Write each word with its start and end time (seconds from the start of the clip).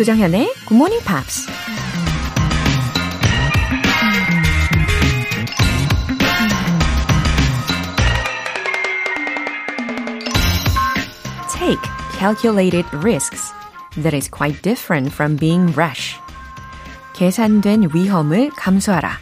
조정현의 0.00 0.46
Good 0.66 0.76
Morning 0.76 1.04
Pops. 1.04 1.46
Take 11.52 11.78
calculated 12.18 12.86
risks 13.04 13.52
that 13.96 14.16
is 14.16 14.30
quite 14.30 14.62
different 14.62 15.12
from 15.12 15.36
being 15.36 15.70
rash. 15.76 16.16
계산된 17.12 17.90
위험을 17.92 18.48
감수하라. 18.56 19.18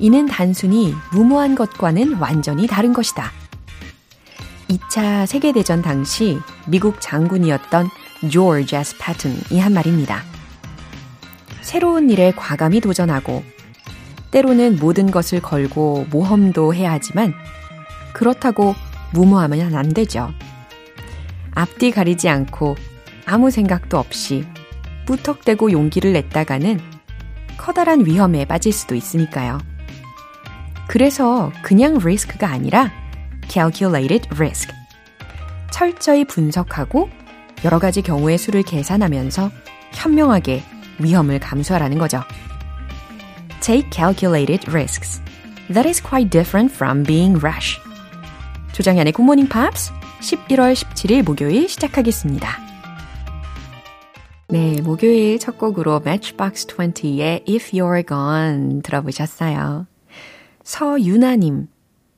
이는 0.00 0.24
단순히 0.24 0.94
무모한 1.12 1.54
것과는 1.54 2.14
완전히 2.14 2.66
다른 2.66 2.94
것이다. 2.94 3.30
2차 4.68 5.26
세계대전 5.26 5.82
당시 5.82 6.38
미국 6.66 7.02
장군이었던 7.02 7.90
조지 8.30 8.76
에스 8.76 8.96
패튼이 8.98 9.60
한 9.60 9.72
말입니다. 9.72 10.22
새로운 11.60 12.10
일에 12.10 12.32
과감히 12.36 12.80
도전하고 12.80 13.42
때로는 14.30 14.78
모든 14.78 15.10
것을 15.10 15.40
걸고 15.40 16.06
모험도 16.10 16.74
해야 16.74 16.92
하지만 16.92 17.34
그렇다고 18.12 18.74
무모하면 19.12 19.74
안 19.74 19.92
되죠. 19.92 20.30
앞뒤 21.54 21.90
가리지 21.90 22.28
않고 22.28 22.76
아무 23.26 23.50
생각도 23.50 23.98
없이 23.98 24.44
무턱대고 25.06 25.72
용기를 25.72 26.12
냈다가는 26.12 26.80
커다란 27.56 28.04
위험에 28.04 28.44
빠질 28.44 28.72
수도 28.72 28.94
있으니까요. 28.94 29.58
그래서 30.88 31.52
그냥 31.62 31.98
리스크가 31.98 32.48
아니라 32.48 32.92
calculated 33.48 34.28
risk. 34.34 34.72
철저히 35.70 36.24
분석하고 36.24 37.08
여러 37.64 37.78
가지 37.78 38.02
경우의 38.02 38.38
수를 38.38 38.62
계산하면서 38.62 39.50
현명하게 39.92 40.62
위험을 41.00 41.40
감수하라는 41.40 41.98
거죠. 41.98 42.20
Take 43.60 43.90
calculated 43.90 44.70
risks. 44.70 45.22
That 45.72 45.88
is 45.88 46.02
quite 46.02 46.30
different 46.30 46.74
from 46.74 47.04
being 47.04 47.38
rash. 47.38 47.80
조장현의 48.72 49.12
굿모닝 49.12 49.48
팝스 49.48 49.92
11월 50.20 50.74
17일 50.74 51.24
목요일 51.24 51.68
시작하겠습니다. 51.68 52.64
네, 54.48 54.80
목요일 54.82 55.38
첫 55.38 55.56
곡으로 55.56 56.00
Matchbox 56.04 56.66
20의 56.66 57.48
If 57.48 57.72
You're 57.72 58.06
Gone 58.06 58.82
들어보셨어요. 58.82 59.86
서유나님, 60.62 61.68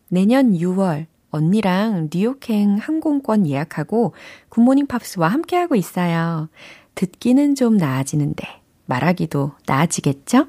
내년 0.09 0.53
6월 0.53 1.07
언니랑 1.37 2.09
뉴욕행 2.13 2.77
항공권 2.77 3.47
예약하고 3.47 4.15
굿모닝 4.49 4.87
팝스와 4.87 5.29
함께하고 5.29 5.77
있어요. 5.77 6.49
듣기는 6.95 7.55
좀 7.55 7.77
나아지는데 7.77 8.45
말하기도 8.87 9.53
나아지겠죠? 9.67 10.47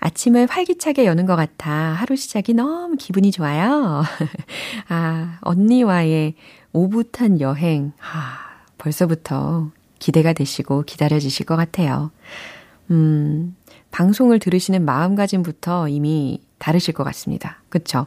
아침을 0.00 0.46
활기차게 0.50 1.06
여는 1.06 1.26
것 1.26 1.36
같아 1.36 1.70
하루 1.70 2.16
시작이 2.16 2.54
너무 2.54 2.96
기분이 2.96 3.30
좋아요. 3.30 4.02
아, 4.88 5.38
언니와의 5.42 6.34
오붓한 6.72 7.40
여행. 7.40 7.92
아, 8.00 8.64
벌써부터 8.78 9.70
기대가 9.98 10.32
되시고 10.32 10.82
기다려지실 10.82 11.46
것 11.46 11.56
같아요. 11.56 12.10
음, 12.90 13.56
방송을 13.90 14.38
들으시는 14.38 14.84
마음가짐부터 14.84 15.88
이미 15.88 16.40
다르실 16.58 16.94
것 16.94 17.04
같습니다. 17.04 17.62
그쵸? 17.68 18.06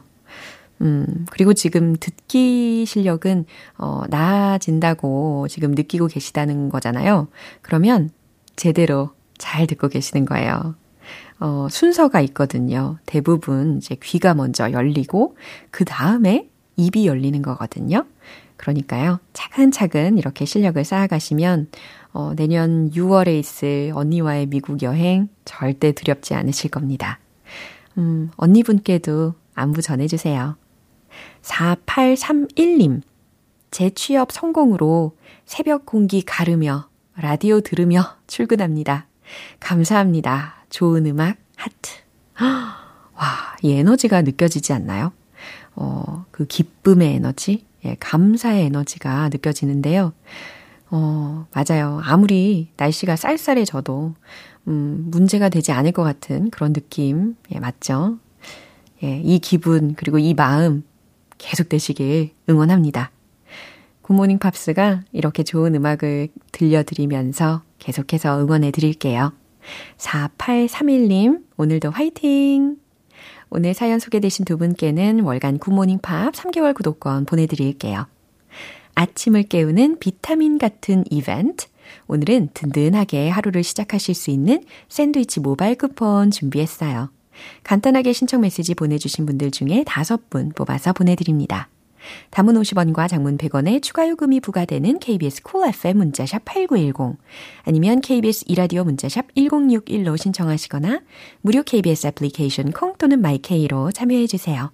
음, 0.80 1.26
그리고 1.30 1.54
지금 1.54 1.94
듣기 1.98 2.84
실력은, 2.86 3.46
어, 3.78 4.02
나아진다고 4.08 5.46
지금 5.48 5.72
느끼고 5.72 6.08
계시다는 6.08 6.68
거잖아요. 6.68 7.28
그러면 7.62 8.10
제대로 8.56 9.10
잘 9.38 9.66
듣고 9.66 9.88
계시는 9.88 10.24
거예요. 10.24 10.74
어, 11.40 11.68
순서가 11.70 12.20
있거든요. 12.22 12.98
대부분 13.06 13.78
이제 13.78 13.96
귀가 14.02 14.34
먼저 14.34 14.70
열리고, 14.70 15.36
그 15.70 15.84
다음에 15.84 16.48
입이 16.76 17.06
열리는 17.06 17.40
거거든요. 17.42 18.04
그러니까요. 18.56 19.18
차근차근 19.32 20.18
이렇게 20.18 20.44
실력을 20.44 20.82
쌓아가시면, 20.82 21.68
어, 22.12 22.32
내년 22.36 22.90
6월에 22.90 23.38
있을 23.38 23.92
언니와의 23.94 24.46
미국 24.46 24.82
여행 24.82 25.28
절대 25.44 25.92
두렵지 25.92 26.34
않으실 26.34 26.70
겁니다. 26.70 27.18
음, 27.98 28.30
언니분께도 28.36 29.34
안부 29.54 29.82
전해주세요. 29.82 30.56
4831님. 31.44 33.02
제 33.70 33.90
취업 33.90 34.32
성공으로 34.32 35.16
새벽 35.44 35.84
공기 35.86 36.22
가르며 36.22 36.88
라디오 37.16 37.60
들으며 37.60 38.16
출근합니다. 38.26 39.06
감사합니다. 39.60 40.56
좋은 40.70 41.06
음악 41.06 41.36
하트. 41.56 41.90
와, 42.40 43.56
이 43.62 43.72
에너지가 43.72 44.22
느껴지지 44.22 44.72
않나요? 44.72 45.12
어, 45.76 46.24
그 46.30 46.46
기쁨의 46.46 47.14
에너지, 47.14 47.64
예, 47.84 47.96
감사의 47.98 48.66
에너지가 48.66 49.28
느껴지는데요. 49.28 50.12
어, 50.90 51.46
맞아요. 51.52 52.00
아무리 52.04 52.68
날씨가 52.76 53.16
쌀쌀해져도, 53.16 54.14
음, 54.68 55.04
문제가 55.10 55.48
되지 55.48 55.72
않을 55.72 55.92
것 55.92 56.02
같은 56.02 56.50
그런 56.50 56.72
느낌, 56.72 57.36
예, 57.52 57.58
맞죠? 57.58 58.18
예, 59.02 59.20
이 59.20 59.38
기분, 59.40 59.94
그리고 59.94 60.18
이 60.18 60.34
마음 60.34 60.84
계속 61.38 61.68
되시길 61.68 62.30
응원합니다. 62.48 63.10
굿모닝 64.02 64.38
팝스가 64.38 65.02
이렇게 65.12 65.42
좋은 65.42 65.74
음악을 65.74 66.28
들려드리면서 66.52 67.62
계속해서 67.78 68.40
응원해 68.40 68.70
드릴게요. 68.70 69.32
4831님, 69.96 71.42
오늘도 71.56 71.90
화이팅! 71.90 72.76
오늘 73.48 73.72
사연 73.72 73.98
소개되신 73.98 74.44
두 74.44 74.58
분께는 74.58 75.20
월간 75.20 75.58
굿모닝 75.58 76.00
팝 76.00 76.34
3개월 76.34 76.74
구독권 76.74 77.24
보내드릴게요. 77.24 78.06
아침을 78.94 79.44
깨우는 79.44 79.98
비타민 80.00 80.58
같은 80.58 81.04
이벤트. 81.10 81.66
오늘은 82.06 82.50
든든하게 82.54 83.28
하루를 83.28 83.62
시작하실 83.62 84.14
수 84.14 84.30
있는 84.30 84.64
샌드위치 84.88 85.40
모바일 85.40 85.76
쿠폰 85.76 86.30
준비했어요. 86.30 87.10
간단하게 87.62 88.12
신청 88.12 88.40
메시지 88.42 88.74
보내주신 88.74 89.26
분들 89.26 89.50
중에 89.50 89.84
다섯 89.86 90.30
분 90.30 90.50
뽑아서 90.50 90.92
보내드립니다. 90.92 91.68
단문 92.30 92.54
50원과 92.54 93.08
장문 93.08 93.38
100원의 93.38 93.82
추가 93.82 94.08
요금이 94.08 94.40
부과되는 94.40 94.98
KBS 94.98 95.42
콜 95.42 95.60
cool 95.62 95.74
FM 95.74 95.98
문자샵 95.98 96.44
8910 96.44 97.18
아니면 97.64 98.00
KBS 98.00 98.44
이라디오 98.48 98.84
문자샵 98.84 99.34
1061로 99.34 100.20
신청하시거나 100.20 101.00
무료 101.40 101.62
KBS 101.62 102.08
애플리케이션 102.08 102.72
콩 102.72 102.94
또는 102.98 103.20
마이케이로 103.20 103.92
참여해 103.92 104.26
주세요. 104.26 104.70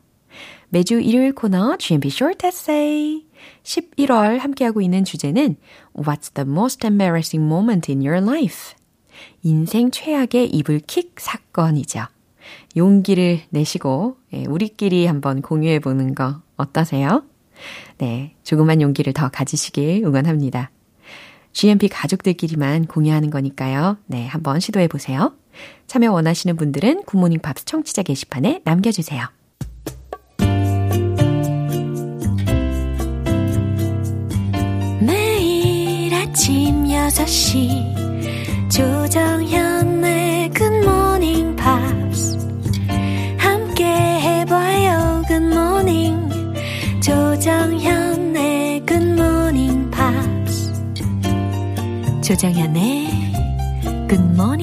매주 0.68 1.00
일요일 1.00 1.32
코너 1.34 1.76
GMP 1.76 2.08
Short 2.08 2.46
Essay 2.46 3.24
11월 3.62 4.38
함께하고 4.38 4.80
있는 4.80 5.04
주제는 5.04 5.56
What's 5.94 6.34
the 6.34 6.48
most 6.48 6.86
embarrassing 6.86 7.44
moment 7.44 7.90
in 7.90 8.06
your 8.06 8.22
life? 8.22 8.76
인생 9.42 9.90
최악의 9.90 10.50
이불킥 10.50 11.14
사건이죠. 11.18 12.06
용기를 12.76 13.40
내시고 13.50 14.16
예, 14.32 14.44
우리끼리 14.46 15.06
한번 15.06 15.42
공유해 15.42 15.78
보는 15.78 16.14
거 16.14 16.40
어떠세요? 16.56 17.24
네, 17.98 18.34
조금만 18.42 18.80
용기를 18.80 19.12
더 19.12 19.28
가지시길 19.28 20.04
응원합니다. 20.04 20.70
GMP 21.52 21.88
가족들끼리만 21.88 22.86
공유하는 22.86 23.30
거니까요. 23.30 23.98
네, 24.06 24.26
한번 24.26 24.60
시도해 24.60 24.88
보세요. 24.88 25.34
참여 25.86 26.12
원하시는 26.12 26.56
분들은 26.56 27.02
굿모닝 27.04 27.40
팝스 27.40 27.64
청취자 27.64 28.02
게시판에 28.02 28.62
남겨주세요. 28.64 29.26
매일 35.00 36.14
아침 36.14 36.84
6시 36.84 38.70
조정현 38.70 39.69
조정현의 52.30 53.08
굿모 54.08 54.54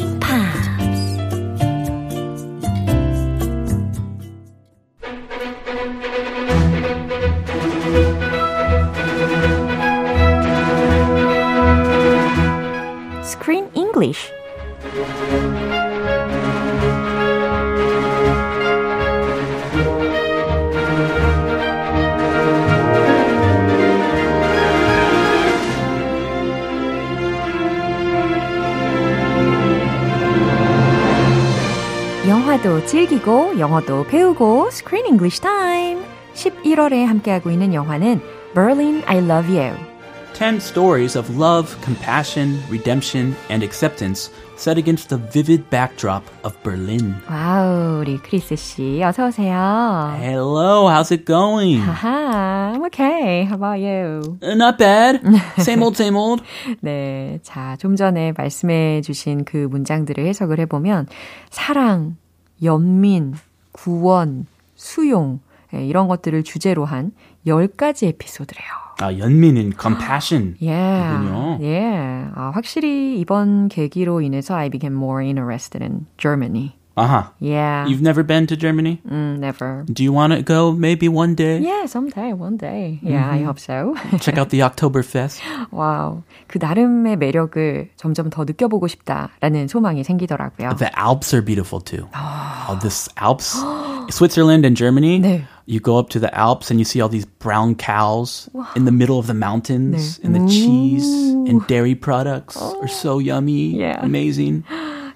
드라마도 32.27 32.85
즐기고 32.85 33.57
영어도 33.57 34.03
배우고 34.03 34.67
Screen 34.67 35.05
English 35.05 35.39
Time. 35.39 36.03
11월에 36.33 37.05
함께하고 37.05 37.49
있는 37.49 37.73
영화는 37.73 38.19
Berlin 38.53 39.01
I 39.05 39.19
Love 39.19 39.57
You. 39.57 39.96
10 40.37 40.59
stories 40.59 41.15
of 41.15 41.35
love, 41.35 41.75
compassion, 41.81 42.61
redemption, 42.69 43.35
and 43.49 43.63
acceptance 43.63 44.29
set 44.55 44.77
against 44.77 45.09
the 45.09 45.17
vivid 45.17 45.67
backdrop 45.71 46.23
of 46.43 46.55
Berlin. 46.61 47.15
와우, 47.27 48.01
우리 48.01 48.19
크리스 48.19 48.55
씨 48.55 49.01
어서 49.03 49.25
오세요. 49.25 50.13
Hello, 50.19 50.87
how's 50.89 51.11
it 51.11 51.25
going? 51.25 51.81
하하, 51.81 52.73
I'm 52.75 52.85
okay. 52.85 53.45
How 53.45 53.55
about 53.55 53.79
you? 53.79 54.37
Uh, 54.43 54.53
Not 54.53 54.77
bad. 54.77 55.21
Same 55.57 55.81
old, 55.81 55.95
same 55.97 56.15
old. 56.15 56.43
네, 56.81 57.39
자, 57.41 57.75
좀 57.79 57.95
전에 57.95 58.33
말씀해 58.37 59.01
주신 59.01 59.43
그 59.43 59.57
문장들을 59.57 60.23
해석을 60.23 60.59
해보면 60.59 61.07
사랑, 61.49 62.15
연민, 62.61 63.33
구원, 63.71 64.45
수용 64.75 65.39
예, 65.73 65.83
이런 65.83 66.07
것들을 66.07 66.43
주제로 66.43 66.85
한 66.85 67.11
10가지 67.47 68.05
에피소드래요. 68.05 68.86
아, 69.00 69.18
연민은 69.18 69.72
compassion. 69.78 70.56
Yeah. 70.60 71.18
이군요. 71.18 71.58
Yeah. 71.60 72.30
아, 72.36 72.52
확실히 72.54 73.18
이번 73.18 73.68
계기로 73.68 74.20
인해서 74.20 74.54
I 74.54 74.68
became 74.68 74.94
more 74.94 75.22
interested 75.24 75.82
in 75.82 76.06
Germany. 76.18 76.76
Uh-huh. 76.94 77.24
Yeah. 77.40 77.86
You've 77.86 78.02
never 78.02 78.22
been 78.22 78.46
to 78.48 78.54
Germany? 78.54 79.00
Mm, 79.08 79.38
never. 79.38 79.82
Do 79.90 80.04
you 80.04 80.12
want 80.12 80.34
to 80.34 80.42
go 80.42 80.72
maybe 80.72 81.08
one 81.08 81.34
day? 81.34 81.58
Yeah, 81.58 81.86
someday, 81.86 82.34
one 82.34 82.58
day. 82.58 83.00
Yeah, 83.02 83.30
I 83.30 83.40
hope 83.42 83.58
so. 83.58 83.96
Check 84.20 84.36
out 84.36 84.50
the 84.50 84.60
Oktoberfest. 84.60 85.40
와우. 85.72 86.22
그 86.48 86.58
나름의 86.60 87.16
매력을 87.16 87.88
점점 87.96 88.28
더 88.28 88.44
느껴보고 88.44 88.88
싶다라는 88.88 89.68
소망이 89.68 90.04
생기더라고요. 90.04 90.76
The 90.76 90.92
Alps 90.94 91.34
are 91.34 91.42
beautiful 91.42 91.80
too. 91.80 92.06
Oh, 92.14 92.78
this 92.82 93.08
Alps, 93.16 93.56
Switzerland 94.10 94.64
and 94.66 94.76
Germany. 94.76 95.20
네. 95.20 95.44
You 95.66 95.78
go 95.80 95.96
up 95.98 96.10
to 96.10 96.18
the 96.20 96.28
Alps 96.36 96.70
and 96.70 96.80
you 96.80 96.84
see 96.84 97.00
all 97.00 97.08
these 97.08 97.24
brown 97.38 97.74
cows 97.76 98.48
in 98.74 98.84
the 98.84 98.90
middle 98.92 99.18
of 99.18 99.26
the 99.26 99.34
mountains, 99.34 100.18
네. 100.18 100.24
and 100.26 100.34
the 100.34 100.44
cheese 100.50 101.06
and 101.48 101.64
dairy 101.68 101.94
products 101.94 102.56
are 102.60 102.88
so 102.88 103.18
yummy, 103.18 103.76
Yeah. 103.78 104.02
amazing. 104.04 104.64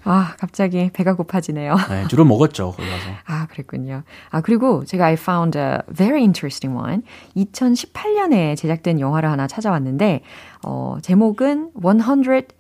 아, 0.08 0.36
갑자기 0.38 0.88
배가 0.92 1.14
고파지네요. 1.14 1.74
네, 1.88 2.06
주로 2.06 2.24
먹었죠 2.24 2.74
거기 2.76 2.88
가서. 2.88 3.10
아, 3.26 3.46
그랬군요. 3.48 4.04
아, 4.30 4.40
그리고 4.40 4.84
제가 4.84 5.06
I 5.06 5.14
found 5.14 5.58
a 5.58 5.78
very 5.92 6.20
interesting 6.22 6.78
one. 6.78 7.02
2018년에 7.36 8.56
제작된 8.56 9.00
영화를 9.00 9.28
하나 9.28 9.48
찾아왔는데, 9.48 10.20
어, 10.64 10.98
제목은 11.02 11.72
100 11.74 12.54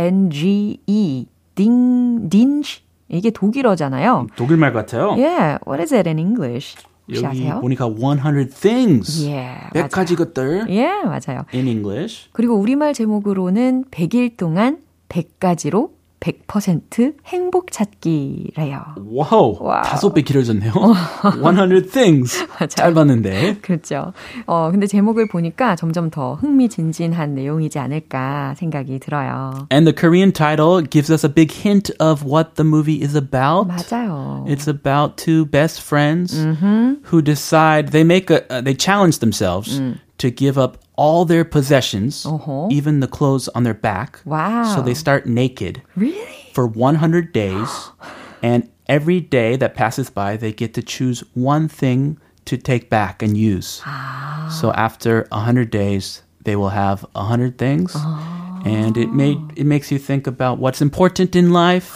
D-I-N-G-E, 0.00 1.26
딩, 1.54 2.28
딘지. 2.30 2.80
이게 3.07 3.29
독일어잖아요. 3.29 4.27
독일말 4.35 4.73
같아요. 4.73 5.11
Yeah, 5.11 5.59
what 5.67 5.81
is 5.81 5.93
it 5.93 6.07
in 6.07 6.19
English? 6.19 6.75
여기 7.09 7.25
아세요? 7.25 7.59
보니까 7.61 7.87
100 7.87 8.49
things. 8.49 9.27
Yeah, 9.27 9.69
100가지 9.73 10.15
것들 10.15 10.65
예, 10.69 10.85
yeah, 10.85 11.05
맞아요. 11.05 11.45
in 11.53 11.67
English. 11.67 12.29
그리고 12.33 12.55
우리말 12.55 12.93
제목으로는 12.93 13.85
100일 13.91 14.37
동안 14.37 14.79
100가지로 15.09 15.91
100% 16.24 17.14
행복 17.26 17.72
찾기래요. 17.72 18.82
와우, 19.06 19.56
와우. 19.58 19.82
다섯 19.82 20.12
배 20.12 20.20
길어졌네요. 20.20 20.72
100 21.42 21.90
things. 21.90 22.46
짧았는데. 22.68 23.58
그렇죠. 23.62 24.12
어, 24.46 24.68
근데 24.70 24.86
제목을 24.86 25.28
보니까 25.28 25.76
점점 25.76 26.10
더 26.10 26.34
흥미진진한 26.34 27.34
내용이지 27.34 27.78
않을까 27.78 28.54
생각이 28.58 28.98
들어요. 28.98 29.66
And 29.72 29.86
the 29.86 29.94
Korean 29.94 30.30
title 30.32 30.82
gives 30.82 31.10
us 31.10 31.24
a 31.24 31.32
big 31.32 31.52
hint 31.52 31.90
of 31.98 32.22
what 32.22 32.56
the 32.56 32.66
movie 32.68 33.02
is 33.02 33.16
about. 33.16 33.66
맞아요. 33.66 34.44
It's 34.46 34.68
about 34.68 35.16
two 35.16 35.46
best 35.46 35.80
friends 35.80 36.36
who 37.04 37.22
decide 37.22 37.92
they 37.92 38.04
make 38.04 38.30
a 38.30 38.44
uh, 38.50 38.60
they 38.60 38.74
challenge 38.76 39.20
themselves 39.20 39.80
to 40.17 40.31
give 40.31 40.57
up 40.57 40.77
all 40.95 41.25
their 41.25 41.43
possessions, 41.43 42.23
어허. 42.25 42.71
even 42.71 42.99
the 43.01 43.07
clothes 43.07 43.47
on 43.49 43.63
their 43.63 43.73
back. 43.73 44.19
Wow. 44.25 44.63
So 44.75 44.81
they 44.81 44.93
start 44.93 45.25
naked 45.27 45.81
Really? 45.95 46.51
for 46.53 46.65
100 46.67 47.33
days, 47.33 47.89
and 48.41 48.69
every 48.87 49.19
day 49.19 49.55
that 49.57 49.75
passes 49.75 50.09
by, 50.09 50.37
they 50.37 50.53
get 50.53 50.73
to 50.75 50.81
choose 50.81 51.23
one 51.33 51.67
thing 51.67 52.17
to 52.45 52.57
take 52.57 52.89
back 52.89 53.21
and 53.21 53.35
use. 53.35 53.81
Ah. 53.85 54.47
So 54.61 54.71
after 54.73 55.27
100 55.31 55.69
days, 55.69 56.21
they 56.43 56.55
will 56.55 56.69
have 56.69 57.05
100 57.13 57.57
things. 57.57 57.95
And 58.65 58.97
it 58.97 59.13
made 59.13 59.37
it 59.55 59.65
makes 59.65 59.91
you 59.91 59.99
think 59.99 60.25
about 60.25 60.57
what's 60.57 60.81
important 60.81 61.35
in 61.35 61.53
life, 61.53 61.93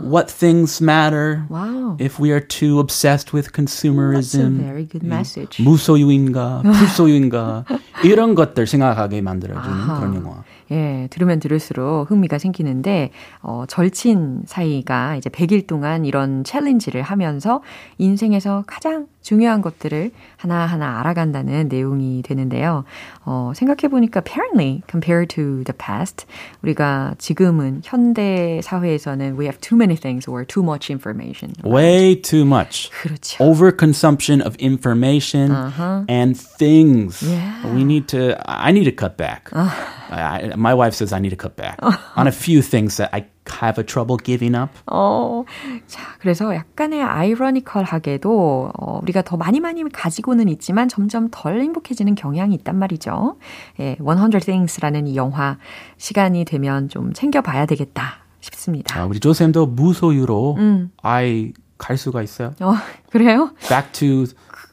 what 0.00 0.30
things 0.30 0.80
matter. 0.80 1.44
Wow. 1.50 1.96
If 1.98 2.20
we 2.20 2.30
are 2.30 2.40
too 2.40 2.78
obsessed 2.78 3.32
with 3.32 3.52
consumerism, 3.52 4.62
very 4.62 4.86
good 4.86 5.04
message. 5.04 5.60
무소유인가, 5.62 6.62
불소유인가 6.62 7.64
이런 8.04 8.36
것들 8.36 8.68
생각하게 8.68 9.20
만들어주는 9.20 9.86
그런 9.86 10.14
영화. 10.14 10.44
예, 10.70 11.06
들으면 11.10 11.38
들을수록 11.38 12.10
흥미가 12.10 12.38
생기는데, 12.38 13.10
어, 13.40 13.64
절친 13.68 14.42
사이가 14.46 15.16
이제 15.16 15.30
100일 15.30 15.66
동안 15.66 16.04
이런 16.04 16.44
챌린지를 16.44 17.02
하면서 17.02 17.62
인생에서 17.98 18.64
가장 18.66 19.06
중요한 19.25 19.61
것들을 19.61 20.11
하나하나 20.37 20.99
알아간다는 20.99 21.67
내용이 21.67 22.21
되는데요. 22.23 22.83
어, 23.23 23.51
생각해보니까 23.55 24.21
apparently 24.25 24.81
compared 24.89 25.33
to 25.33 25.63
the 25.63 25.73
past, 25.77 26.25
우리가 26.63 27.15
지금은 27.17 27.81
현대 27.83 28.59
사회에서는 28.63 29.37
we 29.37 29.45
have 29.45 29.59
too 29.61 29.77
many 29.77 29.95
things 29.95 30.27
or 30.27 30.43
too 30.45 30.63
much 30.63 30.89
information. 30.89 31.53
Way 31.63 32.21
too 32.21 32.43
much. 32.45 32.89
그렇죠. 32.91 33.37
overconsumption 33.43 34.41
of 34.41 34.55
information 34.59 35.51
and 36.09 36.35
things. 36.35 37.21
Yeah. 37.21 37.73
We 37.73 37.83
need 37.83 38.07
to, 38.09 38.35
I 38.45 38.71
need 38.71 38.85
to 38.85 38.91
cut 38.91 39.17
back. 39.17 39.49
I, 39.53 40.53
my 40.57 40.73
wife 40.73 40.93
says 40.95 41.13
I 41.13 41.19
need 41.19 41.29
to 41.29 41.37
cut 41.37 41.55
back 41.55 41.79
on 42.15 42.27
a 42.27 42.31
few 42.31 42.61
things 42.61 42.97
that 42.97 43.09
I 43.13 43.25
have 43.62 43.82
a 43.82 43.86
trouble 43.86 44.16
giving 44.22 44.56
up. 44.56 44.72
어, 44.86 45.44
자, 45.86 46.02
그래서 46.18 46.54
약간의 46.54 47.02
아이러니컬하게도 47.02 48.72
어, 48.78 49.00
우리가 49.02 49.22
더 49.22 49.36
많이 49.36 49.60
많이 49.60 49.82
가지고는 49.88 50.48
있지만 50.48 50.88
점점 50.88 51.28
덜 51.30 51.60
행복해지는 51.60 52.14
경향이 52.14 52.54
있단 52.56 52.76
말이죠. 52.76 53.36
예, 53.80 53.96
100 53.96 54.44
Things라는 54.44 55.06
이 55.06 55.16
영화 55.16 55.58
시간이 55.96 56.44
되면 56.44 56.88
좀 56.88 57.12
챙겨봐야 57.12 57.66
되겠다 57.66 58.18
싶습니다. 58.40 59.00
아, 59.00 59.04
우리 59.06 59.20
조쌤도 59.20 59.66
무소유로 59.66 60.58
아이 61.02 61.52
갈 61.78 61.96
수가 61.96 62.22
있어요. 62.22 62.52
어, 62.60 62.74
그래요? 63.10 63.50
Back 63.68 63.92
to 63.92 64.26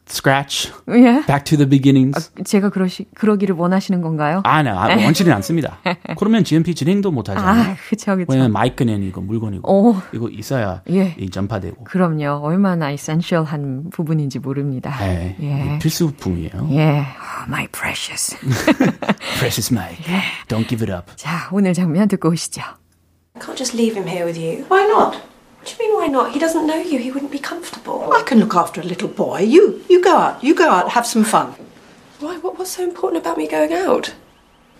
scratch, 0.07 0.71
예. 0.89 1.23
back 1.25 1.43
to 1.45 1.57
the 1.57 1.67
beginnings. 1.69 2.31
제가 2.43 2.69
그러시, 2.69 3.05
그러기를 3.15 3.55
원하시는 3.55 4.01
건가요? 4.01 4.41
아, 4.45 4.61
네, 4.61 4.69
아, 4.69 4.87
원치는 4.87 5.31
않습니다. 5.33 5.79
그러면 6.17 6.43
GMP 6.43 6.75
진행도 6.75 7.11
못 7.11 7.29
하잖아요. 7.29 7.71
아, 7.71 7.75
그쵸, 7.89 8.15
그쵸. 8.15 8.25
왜냐면 8.29 8.51
마이크는 8.51 9.03
이거 9.03 9.21
물건이고 9.21 9.71
오. 9.71 9.95
이거 10.13 10.29
있어야 10.29 10.81
예. 10.89 11.15
이 11.17 11.29
전파되고. 11.29 11.85
그럼요. 11.85 12.41
얼마나 12.43 12.91
essential한 12.91 13.89
부분인지 13.91 14.39
모릅니다. 14.39 14.95
네, 14.99 15.35
예. 15.41 15.79
필수품이에요. 15.79 16.67
예. 16.71 17.05
Oh, 17.05 17.47
my 17.47 17.67
precious. 17.67 18.35
Precious 19.39 19.73
mic. 19.73 19.97
Don't 20.47 20.67
give 20.67 20.83
it 20.85 20.91
up. 20.91 21.11
자, 21.15 21.49
오늘 21.51 21.73
장면 21.73 22.07
듣고 22.07 22.29
오시죠. 22.29 22.61
I 23.35 23.41
can't 23.41 23.57
just 23.57 23.75
leave 23.75 23.95
him 23.97 24.07
here 24.07 24.25
with 24.25 24.39
you. 24.39 24.65
Why 24.69 24.85
not? 24.85 25.17
What 25.63 25.77
do 25.77 25.81
you 25.81 25.89
mean, 25.89 25.97
why 25.97 26.07
not? 26.07 26.33
He 26.33 26.39
doesn't 26.39 26.67
know 26.67 26.75
you. 26.75 26.99
He 26.99 27.09
wouldn't 27.09 27.31
be 27.31 27.39
comfortable. 27.39 28.11
I 28.11 28.21
can 28.23 28.37
look 28.37 28.53
after 28.53 28.81
a 28.81 28.83
little 28.83 29.07
boy. 29.07 29.39
You, 29.39 29.81
you 29.89 30.03
go 30.03 30.17
out. 30.17 30.43
You 30.43 30.53
go 30.53 30.69
out. 30.69 30.89
Have 30.89 31.07
some 31.07 31.23
fun. 31.23 31.55
Why? 32.19 32.37
What, 32.39 32.59
what's 32.59 32.71
so 32.71 32.83
important 32.83 33.23
about 33.23 33.37
me 33.37 33.47
going 33.47 33.71
out? 33.71 34.13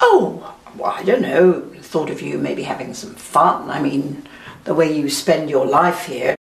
Oh, 0.01 0.53
well, 0.75 0.91
I 0.91 1.03
don't 1.03 1.21
know. 1.21 1.61
Thought 1.79 2.09
of 2.09 2.21
you 2.21 2.37
maybe 2.37 2.63
having 2.63 2.93
some 2.93 3.15
fun. 3.15 3.69
I 3.69 3.81
mean, 3.81 4.27
the 4.65 4.73
way 4.73 4.93
you 4.93 5.09
spend 5.09 5.49
your 5.49 5.65
life 5.65 6.05
here. 6.07 6.35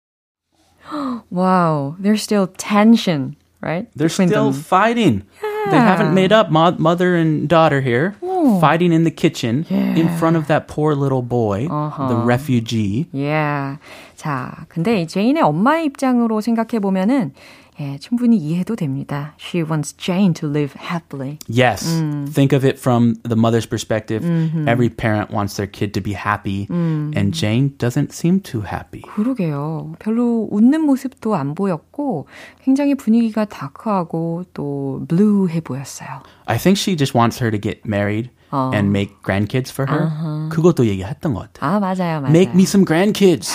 Wow, 1.29 1.95
there's 1.97 2.21
still 2.21 2.45
tension, 2.45 3.37
right? 3.59 3.89
They're 3.95 4.07
between 4.07 4.27
still 4.27 4.51
them. 4.51 4.61
fighting. 4.61 5.25
They 5.41 5.77
haven't 5.77 6.13
made 6.13 6.31
up. 6.31 6.51
Mo- 6.51 6.75
mother 6.77 7.15
and 7.15 7.49
daughter 7.49 7.81
here 7.81 8.15
oh. 8.21 8.59
fighting 8.59 8.91
in 8.91 9.03
the 9.03 9.11
kitchen 9.11 9.65
in 9.69 10.15
front 10.17 10.35
of 10.35 10.47
that 10.47 10.67
poor 10.67 10.93
little 10.93 11.21
boy, 11.21 11.67
the 11.67 11.73
uh-huh. 11.73 12.23
refugee. 12.23 13.07
Yeah. 13.11 13.77
자, 14.23 14.65
근데 14.69 15.01
이 15.01 15.07
제인의 15.07 15.43
엄마의 15.43 15.83
입장으로 15.83 16.39
생각해 16.39 16.79
보면은 16.79 17.33
예, 17.81 17.97
충분히 17.97 18.37
이해도 18.37 18.77
됩니다. 18.77 19.33
She 19.37 19.61
wants 19.61 19.97
Jane 19.97 20.33
to 20.35 20.47
live 20.47 20.73
happily. 20.79 21.39
Yes, 21.49 21.83
think 22.31 22.55
of 22.55 22.65
it 22.65 22.79
from 22.79 23.15
the 23.23 23.35
mother's 23.35 23.67
perspective. 23.67 24.23
Every 24.65 24.87
parent 24.87 25.33
wants 25.33 25.57
their 25.57 25.69
kid 25.69 25.91
to 25.95 26.01
be 26.01 26.13
happy, 26.13 26.67
and 26.71 27.33
Jane 27.33 27.75
doesn't 27.77 28.13
seem 28.13 28.39
too 28.39 28.61
happy. 28.61 29.01
그러게요. 29.01 29.95
별로 29.99 30.47
웃는 30.51 30.85
모습도 30.85 31.35
안 31.35 31.53
보였고 31.53 32.27
굉장히 32.63 32.95
분위기가 32.95 33.43
다크하고 33.43 34.45
또 34.53 35.03
블루해 35.09 35.59
보였어요. 35.59 36.23
I 36.45 36.57
think 36.57 36.79
she 36.79 36.95
just 36.95 37.13
wants 37.13 37.43
her 37.43 37.51
to 37.51 37.59
get 37.59 37.81
married 37.85 38.29
and 38.53 38.87
make 38.87 39.21
grandkids 39.21 39.69
for 39.69 39.91
her. 39.91 40.47
그것도 40.49 40.85
얘기했던 40.85 41.33
것 41.33 41.51
같아. 41.51 41.67
아, 41.67 41.79
맞아요, 41.81 42.21
맞아요. 42.21 42.29
Make 42.29 42.53
me 42.53 42.63
some 42.63 42.85
grandkids. 42.85 43.51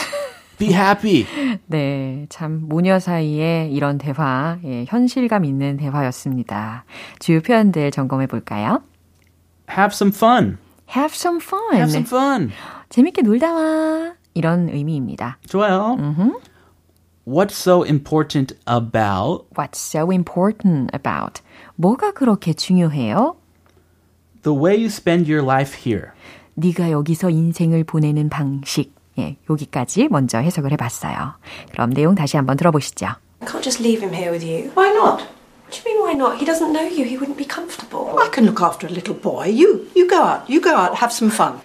Be 0.59 0.73
happy. 0.73 1.27
네, 1.67 2.27
참 2.29 2.61
모녀 2.69 2.99
사이에 2.99 3.69
이런 3.71 3.99
대화, 3.99 4.59
예, 4.65 4.85
현실감 4.89 5.45
있는 5.45 5.77
대화였습니다. 5.77 6.85
주요 7.21 7.41
표현들 7.41 7.91
점검해 7.91 8.27
볼까요? 8.27 8.83
Have 9.71 9.93
some 9.93 10.13
fun. 10.15 10.59
Have 10.95 11.15
some 11.15 11.39
fun. 11.41 11.75
Have 11.75 11.91
some 11.91 12.07
fun. 12.07 12.51
재밌게 12.89 13.23
놀다 13.23 13.53
와. 13.53 14.15
이런 14.35 14.69
의미입니다. 14.69 15.39
좋아요. 15.47 15.97
What's 17.27 17.53
so 17.53 17.85
important 17.85 18.57
about 18.67 19.47
What's 19.55 19.77
so 19.79 20.11
important 20.13 20.91
about? 20.95 21.43
뭐가 21.77 22.13
그렇게 22.13 22.53
중요해요? 22.55 23.37
the 24.43 24.57
way 24.57 24.75
you 24.77 24.87
spend 24.87 25.31
your 25.31 25.45
life 25.45 25.77
here? 25.85 26.13
네가 26.55 26.91
여기서 26.91 27.31
인생을 27.31 27.85
보내는 27.85 28.29
방식. 28.31 28.98
예, 29.19 29.37
여기까지 29.51 30.09
먼저 30.09 30.39
해석을 30.39 30.73
해봤어요. 30.73 31.35
그럼 31.73 31.91
내용 31.91 32.15
다시 32.15 32.37
한번 32.37 32.57
들어보시죠. 32.57 33.07
I 33.41 33.49
can't 33.49 33.63
just 33.63 33.83
leave 33.83 34.03
him 34.03 34.15
here 34.15 34.31
with 34.31 34.45
you. 34.45 34.71
Why 34.75 34.91
not? 34.93 35.25
What 35.69 35.71
do 35.71 35.81
you 35.81 35.85
mean, 35.85 36.01
why 36.03 36.15
not? 36.15 36.39
He 36.39 36.47
doesn't 36.47 36.73
know 36.73 36.87
you. 36.87 37.05
He 37.05 37.19
wouldn't 37.19 37.37
be 37.37 37.45
comfortable. 37.45 38.19
I 38.19 38.29
can 38.33 38.47
look 38.47 38.63
after 38.63 38.87
a 38.87 38.91
little 38.91 39.15
boy. 39.15 39.47
You, 39.53 39.87
you 39.95 40.09
go 40.09 40.23
out. 40.23 40.49
You 40.49 40.61
go 40.61 40.75
out. 40.75 40.97
Have 40.97 41.13
some 41.13 41.31
fun. 41.31 41.61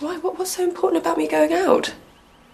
Why? 0.00 0.16
What, 0.18 0.38
what's 0.38 0.52
so 0.54 0.62
important 0.62 1.02
about 1.02 1.18
me 1.18 1.26
going 1.26 1.52
out? 1.52 1.92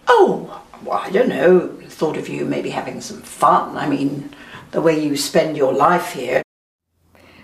Oh, 0.07 0.49
well, 0.83 0.97
I 0.97 1.11
don't 1.11 1.29
know. 1.29 1.69
Thought 1.87 2.17
of 2.17 2.27
you 2.27 2.45
maybe 2.45 2.71
having 2.71 3.01
some 3.01 3.21
fun. 3.21 3.77
I 3.77 3.87
mean, 3.87 4.31
the 4.71 4.81
way 4.81 4.97
you 4.97 5.15
spend 5.15 5.57
your 5.57 5.73
life 5.73 6.13
here. 6.17 6.41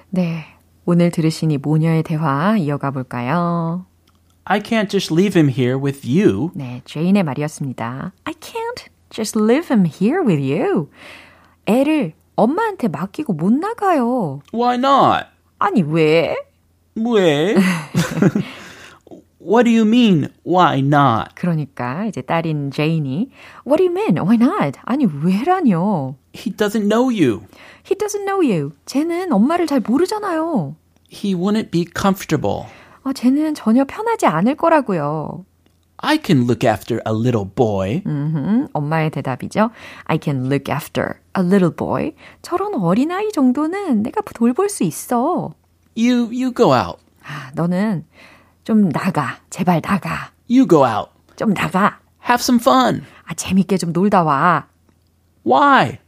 네. 0.10 0.46
오늘 0.86 1.10
들으신 1.12 1.52
이 1.52 1.58
모녀의 1.58 2.04
대화 2.04 2.58
이어가 2.58 2.92
볼까요? 2.92 3.86
I 4.45 4.61
can't 4.61 4.90
just 4.90 5.12
leave 5.12 5.38
him 5.38 5.49
here 5.49 5.79
with 5.79 6.07
you. 6.07 6.50
네, 6.55 6.83
제인의 6.85 7.23
말이었습니다. 7.23 8.12
I 8.25 8.35
can't 8.35 8.88
just 9.11 9.38
leave 9.38 9.69
him 9.71 9.87
here 9.87 10.23
with 10.25 10.43
you. 10.43 10.88
애를 11.67 12.14
엄마한테 12.37 12.88
맡기고 12.88 13.35
못 13.35 13.52
나가요. 13.52 14.40
Why 14.52 14.76
not? 14.76 15.26
아니, 15.59 15.83
왜? 15.83 16.37
왜? 16.97 17.55
What 19.40 19.64
do 19.64 19.71
you 19.71 19.87
mean? 19.87 20.29
Why 20.45 20.81
not? 20.81 21.35
그러니까 21.35 22.05
이제 22.07 22.21
딸인 22.21 22.71
제인이 22.71 23.31
What 23.67 23.79
do 23.79 23.85
you 23.85 23.93
mean? 23.93 24.19
Why 24.19 24.37
not? 24.37 24.79
아니, 24.85 25.07
왜라뇨? 25.07 26.17
He 26.35 26.52
doesn't 26.55 26.88
know 26.88 27.09
you. 27.11 27.47
He 27.85 27.97
doesn't 27.97 28.25
know 28.25 28.43
you. 28.43 28.73
쟤는 28.87 29.33
엄마를 29.33 29.67
잘 29.67 29.81
모르잖아요. 29.81 30.76
He 31.11 31.35
wouldn't 31.35 31.71
be 31.71 31.85
comfortable. 31.87 32.67
아, 33.06 33.14
쟤는 33.14 33.54
전혀 33.54 33.86
편하지 33.86 34.26
않을 34.26 34.56
거라고요. 34.56 35.46
I 35.98 36.18
can 36.22 36.42
look 36.42 36.68
after 36.68 37.00
a 37.08 37.14
little 37.14 37.48
boy. 37.48 38.02
음, 38.08 38.68
엄마의 38.74 39.12
대답이죠. 39.12 39.70
I 40.06 40.18
can 40.22 40.48
look 40.48 40.74
after 40.74 41.20
a 41.38 41.44
little 41.44 41.74
boy. 41.74 42.16
저런 42.42 42.74
어린아이 42.74 43.32
정도는 43.32 44.02
내가 44.02 44.22
돌볼 44.22 44.70
수 44.70 44.84
있어. 44.84 45.54
You 45.96 46.26
you 46.34 46.52
go 46.52 46.74
out. 46.74 46.98
아, 47.24 47.52
너는 47.54 48.06
좀 48.64 48.90
나가. 48.90 49.38
제발 49.52 49.82
나가. 49.82 50.32
You 50.50 50.68
go 50.68 50.84
out. 50.84 51.12
좀 51.36 51.54
나가. 51.54 52.00
Have 52.28 52.42
some 52.42 52.60
fun. 52.60 53.04
아, 53.26 53.36
재밌게 53.36 53.78
좀 53.78 53.94
놀다 53.94 54.24
와. 54.24 54.68
Why? 55.46 56.00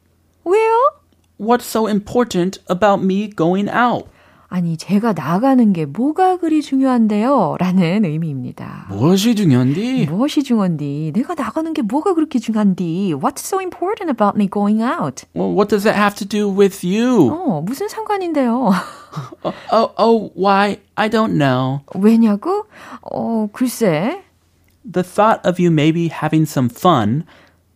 왜요? 0.44 0.94
What's 1.40 1.66
so 1.66 1.88
important 1.88 2.60
about 2.68 3.04
me 3.04 3.30
going 3.30 3.70
out? 3.70 4.10
아니, 4.50 4.78
제가 4.78 5.12
나가는 5.12 5.74
게 5.74 5.86
뭐가 5.86 6.38
그리 6.38 6.62
중요한데요? 6.62 7.58
라는 7.60 8.06
의미입니다. 8.06 8.88
무엇이 8.90 9.36
중요한디? 9.36 10.06
무엇이 10.10 10.42
중요한디? 10.42 11.12
내가 11.14 11.36
나가는 11.36 11.74
게 11.74 11.82
뭐가 11.82 12.14
그렇게 12.14 12.40
중요한디? 12.40 13.14
What's 13.16 13.44
so 13.44 13.60
important 13.60 14.10
about 14.10 14.38
me 14.38 14.48
going 14.50 14.82
out? 14.82 15.26
Well, 15.36 15.52
what 15.54 15.68
does 15.70 15.84
that 15.84 15.98
have 16.00 16.16
to 16.16 16.26
do 16.26 16.50
with 16.50 16.86
you? 16.88 17.30
어, 17.30 17.62
무슨 17.62 17.90
상관인데요? 17.90 18.72
Oh, 19.72 19.92
oh, 19.98 20.32
why? 20.36 20.78
I 20.96 21.10
don't 21.10 21.34
know. 21.38 21.82
왜냐고? 21.96 22.68
어, 23.02 23.50
글쎄. 23.52 24.24
The 24.90 25.04
thought 25.04 25.42
of 25.44 25.60
you 25.60 25.70
maybe 25.72 26.08
having 26.08 26.46
some 26.48 26.70
fun. 26.70 27.26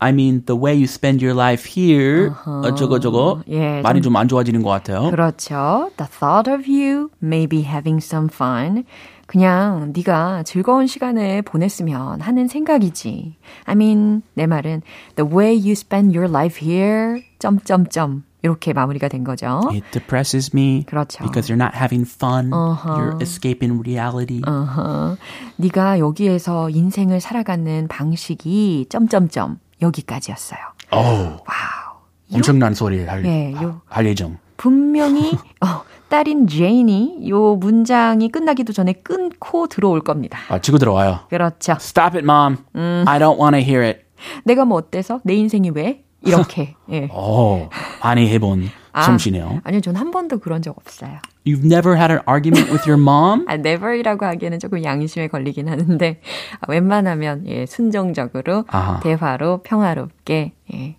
I 0.04 0.10
mean, 0.12 0.44
the 0.48 0.58
way 0.60 0.74
you 0.76 0.86
spend 0.86 1.24
your 1.24 1.38
life 1.40 1.64
here. 1.78 2.32
어쩌고 2.46 3.00
저쩌고. 3.00 3.42
예, 3.50 3.82
많이 3.82 4.02
좀- 4.02 4.12
좀안 4.12 4.28
좋아지는 4.28 4.64
것 4.64 4.70
같아요. 4.70 5.12
그렇죠. 5.12 5.92
The 5.98 6.10
thought 6.10 6.50
of 6.50 6.64
you 6.68 7.10
maybe 7.22 7.62
having 7.62 8.04
some 8.04 8.28
fun. 8.34 8.84
그냥 9.28 9.94
네가 9.96 10.44
즐거운 10.44 10.88
시간을 10.88 11.44
보냈으면 11.44 12.20
하는 12.20 12.48
생각이지. 12.48 13.36
I 13.66 13.76
mean, 13.76 14.24
내 14.34 14.48
말은 14.48 14.82
the 15.16 15.32
way 15.32 15.54
you 15.56 15.72
spend 15.74 16.18
your 16.18 16.28
life 16.30 16.60
here. 16.68 17.22
점점점 17.40 18.24
이렇게 18.44 18.74
마무리가 18.74 19.08
된 19.08 19.24
거죠. 19.24 19.62
It 19.72 19.86
depresses 19.92 20.50
me 20.54 20.84
그렇죠. 20.88 21.24
because 21.24 21.48
you're 21.54 21.62
not 21.62 21.76
having 21.78 22.10
fun. 22.10 22.50
You're 22.50 23.22
escaping 23.22 23.80
reality. 23.88 24.42
어허. 24.48 25.16
네가 25.58 26.00
여기에서 26.00 26.70
인생을 26.72 27.22
살아가는 27.22 27.88
방식이 27.88 28.88
점점점 28.90 29.60
여기까지였어요. 29.82 30.60
Oh, 30.92 31.38
wow. 31.48 32.02
엄청난 32.34 32.74
소리 32.74 33.06
할, 33.06 33.26
예, 33.26 33.52
요- 33.54 33.82
할 33.86 34.06
예정. 34.06 34.38
분명히 34.58 35.32
어, 35.62 35.84
딸인 36.10 36.48
제인이 36.48 37.30
요 37.30 37.56
문장이 37.56 38.30
끝나기도 38.30 38.74
전에 38.74 38.94
끊고 38.94 39.68
들어올 39.68 40.02
겁니다. 40.02 40.38
아, 40.50 40.60
치고 40.60 40.78
들어와요. 40.78 41.22
그렇죠. 41.30 41.74
Stop 41.80 42.18
it, 42.18 42.20
mom. 42.20 42.58
I 42.76 43.20
don't 43.20 43.40
want 43.40 43.56
to 43.58 43.60
hear 43.62 43.84
it. 43.86 44.02
내가 44.44 44.66
뭐 44.66 44.78
어때서? 44.78 45.20
내 45.24 45.34
인생이 45.36 45.72
왜? 45.72 46.04
이렇게. 46.22 46.76
예. 46.92 47.06
오, 47.14 47.70
많이 48.04 48.30
해본 48.30 48.70
솜씨네요. 49.06 49.62
아니요, 49.64 49.82
전 49.82 49.96
한 49.96 50.12
번도 50.12 50.40
그런 50.40 50.62
적 50.62 50.78
없어요. 50.78 51.18
You've 51.46 51.66
never 51.66 51.96
had 51.98 52.12
an 52.12 52.22
argument 52.28 52.72
with 52.72 52.88
your 52.88 53.02
mom? 53.02 53.46
아, 53.50 53.56
never이라고 53.56 54.26
하기에는 54.26 54.60
조금 54.60 54.84
양심에 54.84 55.28
걸리긴 55.28 55.68
하는데 55.70 56.20
아, 56.60 56.66
웬만하면 56.72 57.46
예, 57.48 57.66
순종적으로 57.66 58.66
아하. 58.68 59.00
대화로 59.00 59.62
평화롭게 59.64 60.54
예, 60.74 60.96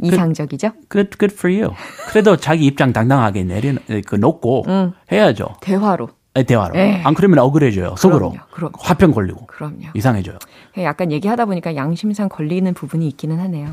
이상적이죠? 0.00 0.70
Good, 0.90 1.18
good 1.18 1.34
for 1.34 1.52
you. 1.52 1.74
그래도 2.08 2.36
자기 2.36 2.66
입장 2.66 2.92
당당하게 2.92 3.44
내려 3.44 3.72
그 4.06 4.14
놓고 4.16 4.64
해야죠. 5.10 5.54
대화로. 5.60 6.08
에, 6.36 6.42
대화로. 6.42 6.76
에. 6.76 7.00
안 7.04 7.14
그러면 7.14 7.38
억울해져요. 7.40 7.94
속으로. 7.96 8.30
그럼요, 8.30 8.46
그럼요. 8.50 8.72
화평 8.78 9.12
걸리고. 9.12 9.46
그럼요. 9.46 9.86
이상해져요. 9.94 10.38
예, 10.78 10.84
약간 10.84 11.12
얘기하다 11.12 11.44
보니까 11.46 11.76
양심상 11.76 12.28
걸리는 12.28 12.72
부분이 12.74 13.06
있기는 13.08 13.38
하네요. 13.38 13.70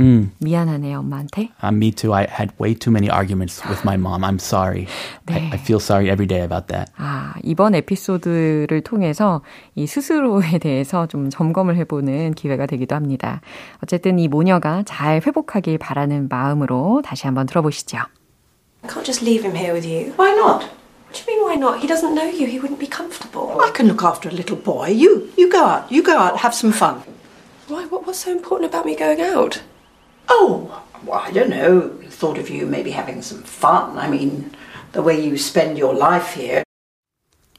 음. 0.00 0.32
미안하네요, 0.38 0.98
엄마한테. 1.00 1.50
Uh, 1.62 1.72
me 1.72 1.90
too. 1.92 2.12
I 2.12 2.26
had 2.28 2.52
way 2.60 2.74
too 2.74 2.90
many 2.90 3.10
arguments 3.10 3.62
with 3.68 3.84
my 3.84 3.96
mom. 3.96 4.24
I'm 4.24 4.38
sorry. 4.38 4.86
I, 5.28 5.40
네. 5.40 5.50
I 5.52 5.58
feel 5.58 5.80
sorry 5.80 6.08
every 6.10 6.26
day 6.26 6.42
about 6.42 6.68
that. 6.68 6.90
아, 6.96 7.34
이번 7.42 7.74
에피소드를 7.74 8.82
통해서 8.82 9.42
이 9.74 9.86
스스로에 9.86 10.58
대해서 10.58 11.06
좀 11.06 11.30
점검을 11.30 11.76
해보는 11.76 12.34
기회가 12.34 12.66
되기도 12.66 12.94
합니다. 12.94 13.40
어쨌든 13.82 14.18
이 14.18 14.28
모녀가 14.28 14.82
잘 14.84 15.20
회복하길 15.24 15.78
바라는 15.78 16.28
마음으로 16.28 17.02
다시 17.04 17.26
한번 17.26 17.46
들어보시죠. 17.46 17.98
I 18.84 18.90
can't 18.90 19.04
just 19.04 19.22
leave 19.22 19.44
him 19.44 19.54
here 19.54 19.72
with 19.72 19.86
you. 19.86 20.12
Why 20.18 20.34
not? 20.34 20.66
What 21.06 21.14
do 21.14 21.30
you 21.30 21.38
mean, 21.38 21.44
why 21.46 21.54
not? 21.56 21.80
He 21.80 21.86
doesn't 21.86 22.14
know 22.14 22.24
you. 22.24 22.46
He 22.46 22.58
wouldn't 22.58 22.80
be 22.80 22.88
comfortable. 22.88 23.60
I 23.60 23.70
can 23.70 23.86
look 23.86 24.02
after 24.02 24.28
a 24.28 24.32
little 24.32 24.56
boy. 24.56 24.88
You, 24.88 25.30
you 25.36 25.50
go 25.50 25.62
out. 25.62 25.92
You 25.92 26.02
go 26.02 26.16
out. 26.16 26.38
Have 26.38 26.54
some 26.54 26.72
fun. 26.72 27.02
Why? 27.68 27.84
What, 27.86 28.06
what's 28.06 28.20
so 28.20 28.32
important 28.32 28.70
about 28.72 28.86
me 28.86 28.96
going 28.96 29.20
out? 29.20 29.62
Oh, 30.28 30.70
well, 31.06 31.20
I 31.24 31.30
don't 31.32 31.50
know. 31.50 31.90
Thought 32.08 32.38
of 32.38 32.48
you 32.50 32.66
maybe 32.66 32.90
having 32.92 33.22
some 33.22 33.42
fun. 33.42 33.98
I 33.98 34.08
mean, 34.08 34.50
the 34.92 35.02
way 35.02 35.18
you 35.20 35.36
spend 35.36 35.78
your 35.78 35.94
life 35.94 36.34
here. 36.38 36.62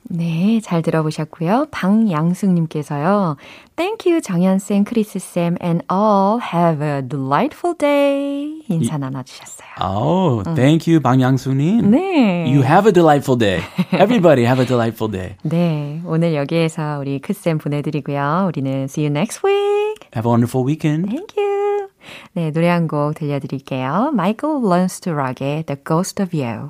네, 0.10 0.60
잘 0.62 0.82
들어보셨고요. 0.84 1.68
방양숙님께서요. 1.72 3.38
Thank 3.76 4.08
you, 4.08 4.22
정연쌤, 4.22 4.84
크리스쌤, 4.84 5.58
and 5.60 5.84
all 5.90 6.40
have 6.40 6.86
a 6.86 7.02
delightful 7.02 7.76
day. 7.76 8.62
인사 8.70 8.98
나눠주셨어요. 8.98 9.70
Oh, 9.82 10.44
thank 10.56 10.92
you, 10.92 11.00
방양수님. 11.00 11.90
네. 11.90 12.46
You 12.48 12.62
have 12.62 12.86
a 12.86 12.92
delightful 12.94 13.40
day. 13.40 13.62
Everybody 13.92 14.44
have 14.46 14.62
a 14.62 14.68
delightful 14.68 15.10
day. 15.10 15.36
네, 15.42 16.02
오늘 16.06 16.36
여기에서 16.36 17.00
우리 17.00 17.20
크쌤 17.20 17.58
보내드리고요. 17.58 18.46
우리는 18.48 18.84
see 18.84 19.06
you 19.06 19.10
next 19.10 19.42
week. 19.44 20.08
Have 20.14 20.28
a 20.28 20.30
wonderful 20.30 20.64
weekend. 20.64 21.10
Thank 21.10 21.36
you. 21.38 21.53
네, 22.36 22.52
노래 22.52 22.68
한 22.68 22.88
곡 22.88 23.14
들려드릴게요. 23.16 24.12
To 25.02 25.14
Rock의 25.14 25.64
The 25.64 25.78
Ghost 25.86 26.22
of 26.24 26.36
You. 26.36 26.70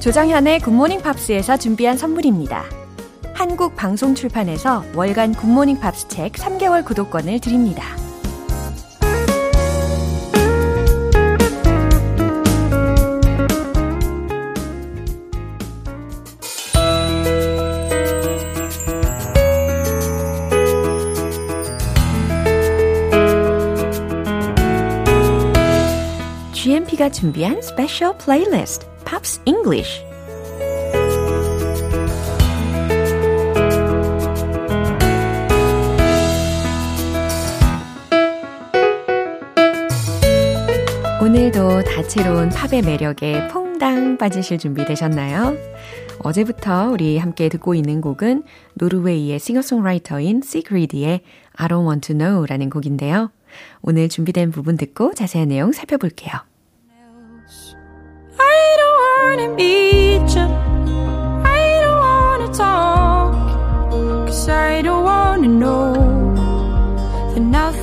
조장현의 0.00 0.60
굿모닝 0.60 1.02
팝스에서 1.02 1.56
준비한 1.56 1.96
선물입니다. 1.96 2.64
한국 3.34 3.74
방송 3.74 4.14
출판에서 4.14 4.84
월간 4.94 5.34
굿모닝 5.34 5.80
팝스 5.80 6.08
책 6.08 6.32
3개월 6.32 6.84
구독권을 6.84 7.40
드립니다. 7.40 7.82
GMP가 26.96 27.10
준비한 27.10 27.60
스페셜 27.62 28.16
플레이리스트 28.18 28.86
Pops 29.04 29.40
English 29.44 30.02
오늘도 41.22 41.84
다채로운 41.84 42.48
팝의 42.48 42.82
매력에 42.82 43.48
퐁당 43.48 44.16
빠지실 44.16 44.58
준비 44.58 44.84
되셨나요? 44.84 45.56
어제부터 46.20 46.90
우리 46.90 47.18
함께 47.18 47.48
듣고 47.48 47.74
있는 47.74 48.00
곡은 48.00 48.42
노르웨이의 48.74 49.38
싱어송라이터인 49.38 50.42
시그리드의 50.42 51.20
I 51.54 51.68
don't 51.68 51.86
want 51.86 52.08
to 52.08 52.16
know 52.16 52.46
라는 52.46 52.70
곡인데요. 52.70 53.30
오늘 53.82 54.08
준비된 54.08 54.50
부분 54.50 54.76
듣고 54.76 55.14
자세한 55.14 55.48
내용 55.48 55.72
살펴볼게요. 55.72 56.32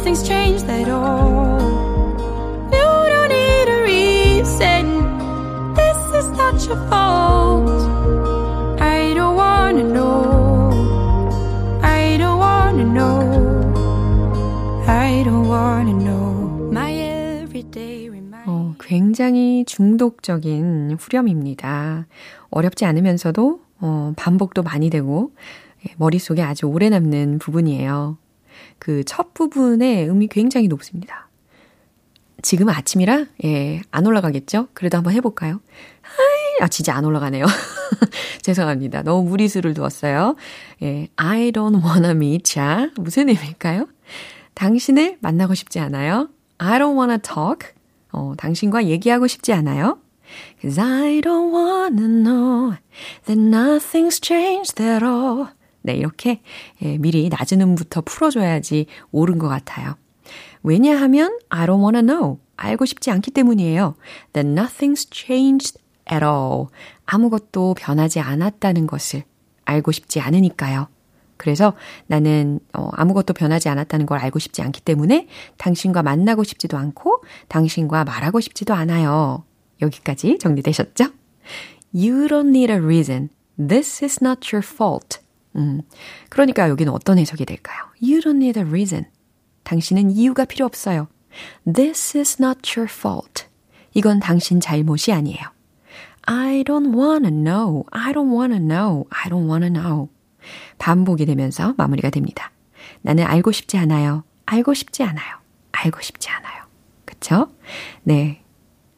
Nothing's 0.04 0.28
changed 0.28 0.66
at 0.66 0.90
all. 0.90 1.60
You 2.78 2.92
don't 3.14 3.30
need 3.30 3.68
a 3.78 3.82
reason. 3.84 4.84
This 5.74 6.00
is 6.20 6.28
not 6.38 6.56
your 6.68 6.80
fault. 6.90 7.82
I 8.82 9.14
don't 9.14 9.36
wanna 9.36 9.84
know. 9.84 10.23
어, 18.46 18.76
굉장히 18.80 19.64
중독적인 19.66 20.98
후렴입니다. 21.00 22.08
어렵지 22.50 22.86
않으면서도 22.86 23.62
어, 23.80 24.14
반복도 24.16 24.64
많이 24.64 24.90
되고 24.90 25.32
예, 25.88 25.94
머릿속에 25.98 26.42
아주 26.42 26.66
오래 26.66 26.90
남는 26.90 27.40
부분이에요. 27.40 28.18
그 28.80 29.04
첫 29.06 29.34
부분의 29.34 30.10
음이 30.10 30.28
굉장히 30.28 30.68
높습니다. 30.68 31.30
지금 32.42 32.70
아침이라 32.70 33.26
예, 33.46 33.82
안 33.92 34.06
올라가겠죠? 34.06 34.68
그래도 34.74 34.98
한번 34.98 35.14
해볼까요? 35.14 35.62
아, 36.62 36.68
진짜 36.68 36.94
안 36.96 37.06
올라가네요. 37.06 37.46
죄송합니다. 38.44 39.02
너무 39.04 39.28
무리수를 39.30 39.74
두었어요. 39.74 40.36
예, 40.82 41.08
I 41.16 41.52
don't 41.52 41.82
wanna 41.84 42.12
meet 42.12 42.60
ya. 42.60 42.90
무슨 42.96 43.30
의미일까요? 43.30 43.88
당신을 44.54 45.18
만나고 45.22 45.56
싶지 45.56 45.80
않아요. 45.80 46.30
I 46.58 46.80
don't 46.80 46.96
wanna 46.98 47.18
talk. 47.20 47.74
어, 48.14 48.34
당신과 48.38 48.86
얘기하고 48.86 49.28
싶지 49.28 49.52
않아요. 49.54 50.00
Cause 50.62 50.80
I 50.80 51.22
don't 51.22 51.54
wanna 51.54 52.08
know 52.08 52.76
that 53.26 53.40
nothing's 53.40 54.22
changed 54.22 54.82
at 54.82 55.04
all. 55.04 55.48
네, 55.82 55.96
이렇게 55.96 56.42
예, 56.82 56.98
미리 56.98 57.28
낮은 57.30 57.60
음부터 57.60 58.02
풀어줘야지 58.02 58.86
옳은 59.12 59.38
것 59.38 59.50
같아요. 59.50 59.96
왜냐하면 60.64 61.38
I 61.50 61.66
don't 61.68 61.82
wanna 61.82 62.02
know. 62.02 62.40
알고 62.56 62.86
싶지 62.86 63.12
않기 63.12 63.32
때문이에요. 63.32 63.96
That 64.32 64.48
nothing's 64.48 65.08
changed 65.12 65.80
at 66.12 66.24
all. 66.24 66.68
아무것도 67.06 67.74
변하지 67.74 68.20
않았다는 68.22 68.88
것을 68.88 69.24
알고 69.66 69.92
싶지 69.92 70.22
않으니까요. 70.22 70.88
그래서 71.38 71.74
나는 72.08 72.60
어, 72.74 72.90
아무것도 72.94 73.34
변하지 73.34 73.70
않았다는 73.70 74.06
걸 74.06 74.20
알고 74.20 74.40
싶지 74.40 74.62
않기 74.62 74.82
때문에 74.82 75.28
당신과 75.58 76.04
만나고 76.04 76.44
싶지도 76.44 76.78
않고 76.78 77.24
당신과 77.48 78.04
말하고 78.04 78.40
싶지도 78.40 78.74
않아요. 78.74 79.44
여기까지 79.82 80.38
정리되셨죠? 80.40 81.06
You 81.94 82.28
don't 82.28 82.50
need 82.50 82.72
a 82.72 82.80
reason. 82.80 83.30
This 83.58 84.04
is 84.04 84.20
not 84.22 84.56
your 84.56 84.66
fault. 84.66 85.20
음, 85.56 85.82
그러니까 86.30 86.70
여기는 86.70 86.92
어떤 86.92 87.20
해석이 87.20 87.46
될까요? 87.46 87.78
You 88.02 88.20
don't 88.20 88.38
need 88.38 88.60
a 88.60 88.66
reason. 88.66 89.06
당신은 89.64 90.12
이유가 90.12 90.46
필요 90.46 90.66
없어요. 90.66 91.08
This 91.72 92.18
is 92.18 92.42
not 92.42 92.78
your 92.78 92.92
fault. 92.92 93.46
이건 93.94 94.20
당신 94.20 94.60
잘못이 94.60 95.12
아니에요. 95.12 95.42
I 96.26 96.64
don't 96.64 96.96
wanna 96.96 97.30
know. 97.30 97.84
I 97.92 98.14
don't 98.14 98.34
wanna 98.34 98.60
know. 98.60 99.06
I 99.10 99.30
don't 99.30 99.48
wanna 99.48 99.70
know. 99.70 100.10
반복이 100.78 101.26
되면서 101.26 101.74
마무리가 101.78 102.10
됩니다. 102.10 102.52
나는 103.02 103.26
알고 103.26 103.52
싶지 103.52 103.78
않아요. 103.78 104.24
알고 104.46 104.74
싶지 104.74 105.04
않아요. 105.04 105.38
알고 105.72 106.02
싶지 106.02 106.30
않아요. 106.30 106.64
그쵸? 107.06 107.48
네. 108.04 108.42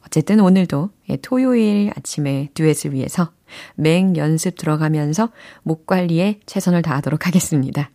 어쨌든 0.04 0.40
오늘도 0.40 0.90
토요일 1.22 1.92
아침에 1.96 2.50
듀엣을 2.54 2.94
위해서 2.94 3.32
맹 3.74 4.16
연습 4.16 4.56
들어가면서 4.56 5.30
목 5.62 5.86
관리에 5.86 6.40
최선을 6.46 6.82
다하도록 6.82 7.26
하겠습니다. 7.26 7.90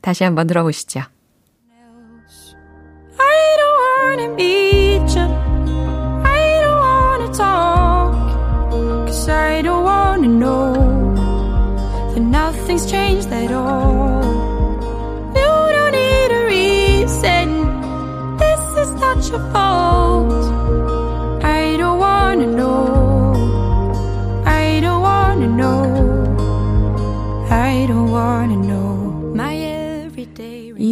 다시 0.00 0.24
한번 0.24 0.46
들어보시죠. 0.46 1.02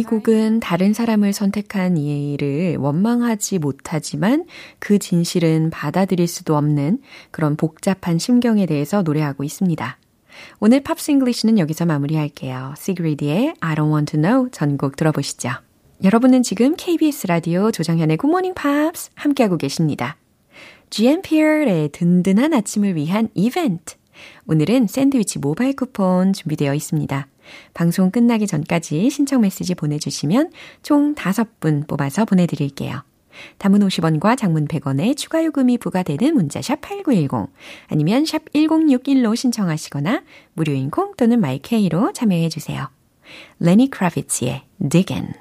곡은 0.05 0.59
다른 0.59 0.93
사람을 0.93 1.33
선택한 1.33 1.97
이를 1.97 2.77
원망하지 2.77 3.59
못하지만 3.59 4.45
그 4.79 4.99
진실은 4.99 5.69
받아들일 5.69 6.27
수도 6.27 6.55
없는 6.55 6.99
그런 7.31 7.55
복잡한 7.55 8.17
심경에 8.19 8.65
대해서 8.65 9.01
노래하고 9.01 9.43
있습니다. 9.43 9.97
오늘 10.59 10.81
Pops 10.81 11.02
English는 11.02 11.59
여기서 11.59 11.85
마무리할게요. 11.85 12.73
시그리드의 12.77 13.55
I 13.59 13.75
don't 13.75 13.91
want 13.91 14.11
to 14.11 14.21
know 14.21 14.49
전곡 14.51 14.95
들어보시죠. 14.95 15.49
여러분은 16.03 16.43
지금 16.43 16.75
KBS 16.75 17.27
라디오 17.27 17.71
조정현의 17.71 18.17
Morning 18.23 18.55
Pops 18.59 19.11
함께하고 19.15 19.57
계십니다. 19.57 20.17
GMP의 20.89 21.89
든든한 21.89 22.53
아침을 22.53 22.95
위한 22.95 23.29
이벤트. 23.33 23.95
오늘은 24.47 24.87
샌드위치 24.87 25.39
모바일 25.39 25.75
쿠폰 25.75 26.33
준비되어 26.33 26.73
있습니다. 26.73 27.27
방송 27.73 28.11
끝나기 28.11 28.47
전까지 28.47 29.09
신청 29.09 29.41
메시지 29.41 29.75
보내주시면 29.75 30.51
총 30.83 31.15
5분 31.15 31.87
뽑아서 31.87 32.25
보내드릴게요. 32.25 33.03
담은 33.57 33.79
50원과 33.79 34.37
장문 34.37 34.67
100원의 34.67 35.17
추가 35.17 35.43
요금이 35.43 35.77
부과되는 35.77 36.33
문자샵 36.33 36.81
8910 36.81 37.51
아니면 37.87 38.25
샵 38.25 38.45
1061로 38.53 39.35
신청하시거나 39.35 40.23
무료인 40.53 40.89
콩 40.89 41.13
또는 41.17 41.39
마이케이로 41.41 42.13
참여해 42.13 42.49
주세요. 42.49 42.89
레니 43.59 43.89
크라비츠의 43.89 44.63
Diggin' 44.89 45.33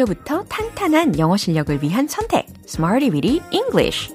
기초부터 0.00 0.44
탄탄한 0.44 1.18
영어 1.18 1.36
실력을 1.36 1.82
위한 1.82 2.08
선택 2.08 2.46
Smarty 2.66 3.10
Weedy 3.10 3.40
English 3.50 4.12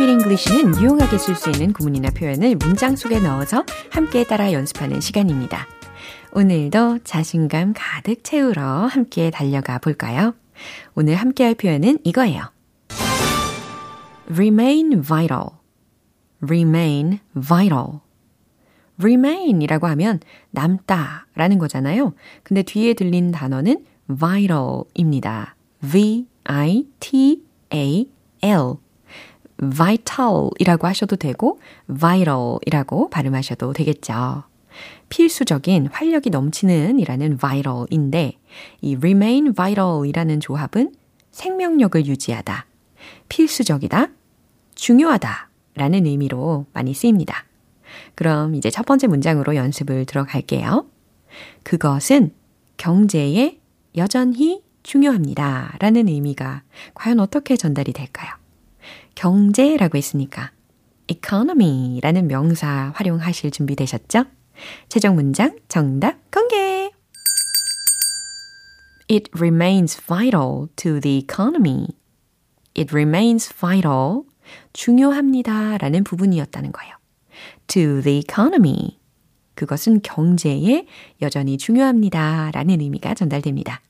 English는 0.00 0.80
유용하게 0.80 1.18
쓸 1.18 1.34
수 1.34 1.50
있는 1.50 1.72
구문이나 1.72 2.10
표현을 2.10 2.56
문장 2.56 2.94
속에 2.96 3.18
넣어서 3.20 3.64
함께 3.90 4.24
따라 4.24 4.52
연습하는 4.52 5.00
시간입니다. 5.00 5.66
오늘도 6.32 7.00
자신감 7.04 7.74
가득 7.74 8.22
채우러 8.22 8.62
함께 8.86 9.30
달려가 9.30 9.78
볼까요? 9.78 10.34
오늘 10.94 11.16
함께 11.16 11.44
할 11.44 11.54
표현은 11.54 11.98
이거예요. 12.04 12.50
Remain 14.30 15.02
vital, 15.02 15.46
remain 16.40 17.18
vital. 17.34 18.00
remain이라고 19.02 19.86
하면 19.88 20.20
남다 20.50 21.26
라는 21.34 21.58
거잖아요. 21.58 22.12
근데 22.42 22.62
뒤에 22.62 22.94
들린 22.94 23.32
단어는 23.32 23.84
vital입니다. 24.08 25.56
V-I-T-A-L. 25.80 26.26
vital이라고 29.58 30.86
하셔도 30.86 31.16
되고 31.16 31.58
vital이라고 31.88 33.10
발음하셔도 33.10 33.72
되겠죠. 33.72 34.44
필수적인 35.08 35.88
활력이 35.92 36.30
넘치는 36.30 36.98
이라는 36.98 37.36
vital인데 37.38 38.38
이 38.80 38.96
remain 38.96 39.54
vital 39.54 40.06
이라는 40.06 40.40
조합은 40.40 40.94
생명력을 41.30 42.06
유지하다, 42.06 42.66
필수적이다, 43.28 44.08
중요하다 44.80 45.50
라는 45.74 46.06
의미로 46.06 46.64
많이 46.72 46.94
쓰입니다. 46.94 47.44
그럼 48.14 48.54
이제 48.54 48.70
첫 48.70 48.86
번째 48.86 49.08
문장으로 49.08 49.54
연습을 49.54 50.06
들어갈게요. 50.06 50.86
그것은 51.62 52.32
경제에 52.78 53.60
여전히 53.98 54.62
중요합니다. 54.82 55.76
라는 55.80 56.08
의미가 56.08 56.62
과연 56.94 57.20
어떻게 57.20 57.56
전달이 57.56 57.92
될까요? 57.92 58.30
경제라고 59.14 59.98
했으니까 59.98 60.50
economy 61.08 62.00
라는 62.00 62.26
명사 62.26 62.92
활용하실 62.94 63.50
준비 63.50 63.76
되셨죠? 63.76 64.24
최종 64.88 65.14
문장 65.14 65.58
정답 65.68 66.16
공개! 66.30 66.90
It 69.10 69.30
remains 69.36 70.00
vital 70.00 70.68
to 70.76 71.00
the 71.00 71.18
economy. 71.18 71.88
It 72.74 72.94
remains 72.94 73.52
vital. 73.52 74.29
중요합니다. 74.72 75.78
라는 75.78 76.04
부분이었다는 76.04 76.72
거예요. 76.72 76.94
To 77.68 78.02
the 78.02 78.18
economy. 78.18 78.98
그것은 79.54 80.00
경제에 80.02 80.86
여전히 81.22 81.58
중요합니다. 81.58 82.50
라는 82.52 82.80
의미가 82.80 83.14
전달됩니다. 83.14 83.80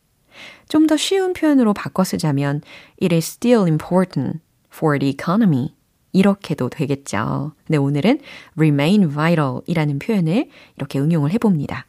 좀 0.69 0.87
더 0.87 0.97
쉬운 0.97 1.33
표현으로 1.33 1.75
바꿔 1.75 2.05
쓰자면 2.05 2.63
It 3.03 3.15
is 3.15 3.27
still 3.27 3.67
important 3.69 4.41
for 4.73 4.99
the 4.99 5.13
economy. 5.13 5.75
이렇게도 6.13 6.71
되겠죠. 6.71 7.53
근데 7.67 7.79
오늘은 7.79 8.21
remain 8.57 9.11
vital 9.11 9.61
이라는 9.67 9.99
표현을 9.99 10.49
이렇게 10.77 10.99
응용을 10.99 11.31
해봅니다. 11.33 11.87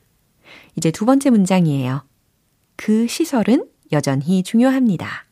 이제 0.76 0.92
두 0.92 1.06
번째 1.06 1.32
문장이에요. 1.32 2.04
그 2.76 3.08
시설은 3.08 3.68
여전히 3.92 4.44
중요합니다. 4.44 5.26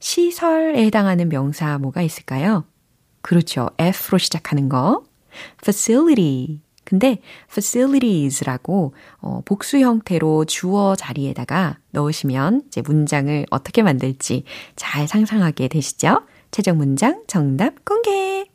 시설에 0.00 0.84
해당하는 0.84 1.28
명사 1.28 1.78
뭐가 1.78 2.02
있을까요? 2.02 2.64
그렇죠. 3.22 3.70
F로 3.78 4.18
시작하는 4.18 4.68
거. 4.68 5.02
facility. 5.62 6.60
근데 6.84 7.18
facilities라고 7.50 8.94
어, 9.18 9.42
복수 9.44 9.78
형태로 9.78 10.44
주어 10.44 10.94
자리에다가 10.94 11.78
넣으시면 11.90 12.62
이제 12.68 12.80
문장을 12.80 13.46
어떻게 13.50 13.82
만들지 13.82 14.44
잘 14.76 15.08
상상하게 15.08 15.68
되시죠? 15.68 16.22
최종 16.52 16.78
문장 16.78 17.24
정답 17.26 17.84
공개! 17.84 18.46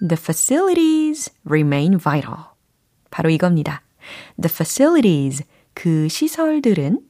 The 0.00 0.16
facilities 0.16 1.32
remain 1.44 1.98
vital. 1.98 2.36
바로 3.10 3.30
이겁니다. 3.30 3.82
The 4.40 4.48
facilities, 4.48 5.42
그 5.74 6.08
시설들은 6.08 7.00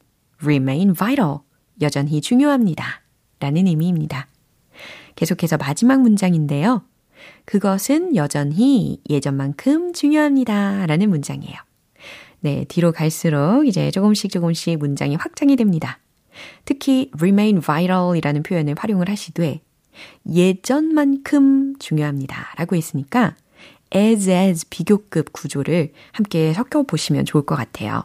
remain 0.41 0.95
vital, 0.95 1.41
여전히 1.81 2.21
중요합니다. 2.21 3.01
라는 3.39 3.67
의미입니다. 3.67 4.27
계속해서 5.15 5.57
마지막 5.57 6.01
문장인데요. 6.01 6.83
그것은 7.45 8.15
여전히 8.15 9.01
예전만큼 9.09 9.93
중요합니다. 9.93 10.85
라는 10.85 11.09
문장이에요. 11.09 11.55
네, 12.41 12.65
뒤로 12.69 12.91
갈수록 12.91 13.65
이제 13.67 13.91
조금씩 13.91 14.31
조금씩 14.31 14.79
문장이 14.79 15.15
확장이 15.15 15.55
됩니다. 15.55 15.99
특히 16.63 17.11
remain 17.17 17.61
vital 17.61 18.15
이라는 18.15 18.43
표현을 18.43 18.75
활용을 18.77 19.09
하시되 19.09 19.59
예전만큼 20.31 21.75
중요합니다. 21.79 22.53
라고 22.57 22.75
했으니까 22.75 23.35
as 23.93 24.29
as 24.29 24.65
비교급 24.69 25.33
구조를 25.33 25.91
함께 26.13 26.53
섞여 26.53 26.83
보시면 26.83 27.25
좋을 27.25 27.45
것 27.45 27.55
같아요. 27.55 28.03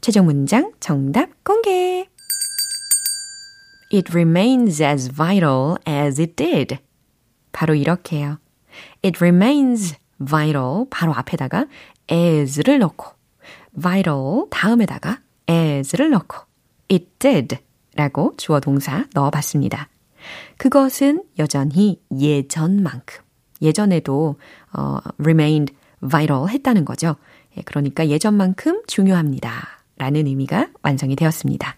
최종 0.00 0.26
문장 0.26 0.72
정답 0.80 1.44
공개! 1.44 2.08
It 3.90 4.12
remains 4.12 4.82
as 4.82 5.10
vital 5.10 5.76
as 5.86 6.20
it 6.20 6.36
did. 6.36 6.78
바로 7.52 7.74
이렇게요. 7.74 8.38
It 9.02 9.18
remains 9.18 9.96
vital 10.22 10.84
바로 10.90 11.14
앞에다가 11.14 11.66
as를 12.10 12.78
넣고 12.80 13.06
vital 13.80 14.44
다음에다가 14.50 15.20
as를 15.48 16.10
넣고 16.10 16.36
it 16.90 17.06
did 17.18 17.56
라고 17.94 18.34
주어 18.36 18.60
동사 18.60 19.06
넣어봤습니다. 19.14 19.88
그것은 20.58 21.24
여전히 21.38 22.00
예전만큼, 22.16 23.24
예전에도 23.62 24.36
어, 24.72 24.98
remained 25.18 25.74
vital 26.00 26.48
했다는 26.48 26.84
거죠. 26.84 27.16
예, 27.56 27.62
그러니까 27.62 28.08
예전만큼 28.08 28.82
중요합니다. 28.86 29.80
라는 29.96 30.26
의미가 30.26 30.68
완성이 30.82 31.16
되었습니다. 31.16 31.76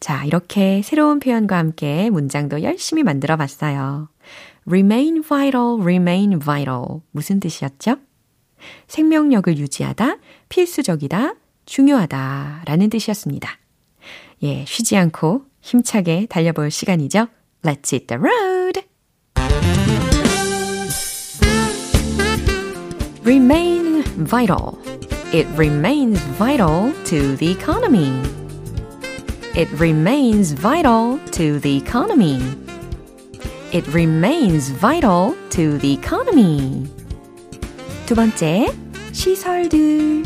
자, 0.00 0.24
이렇게 0.24 0.82
새로운 0.82 1.18
표현과 1.18 1.56
함께 1.56 2.10
문장도 2.10 2.62
열심히 2.62 3.02
만들어 3.02 3.36
봤어요. 3.36 4.08
remain 4.66 5.22
vital, 5.22 5.80
remain 5.80 6.38
vital. 6.38 7.00
무슨 7.10 7.40
뜻이었죠? 7.40 7.96
생명력을 8.86 9.56
유지하다, 9.56 10.18
필수적이다, 10.48 11.34
중요하다 11.66 12.62
라는 12.66 12.90
뜻이었습니다. 12.90 13.58
예, 14.42 14.64
쉬지 14.66 14.96
않고 14.96 15.42
힘차게 15.60 16.26
달려볼 16.26 16.70
시간이죠. 16.70 17.26
Let's 17.62 17.92
hit 17.92 18.06
the 18.06 18.20
road! 18.20 18.82
Remain 23.24 24.02
vital. 24.24 24.78
It 25.34 25.46
remains 25.58 26.18
vital 26.38 26.94
to 27.04 27.36
the 27.36 27.50
economy. 27.50 28.37
It 29.55 29.69
remains 29.79 30.51
vital 30.53 31.19
to 31.31 31.59
the 31.59 31.77
economy. 31.77 32.41
It 33.71 33.87
remains 33.93 34.69
vital 34.69 35.35
to 35.51 35.77
the 35.79 35.93
economy. 35.93 36.87
두 38.05 38.15
번째, 38.15 38.67
시설들. 39.11 40.23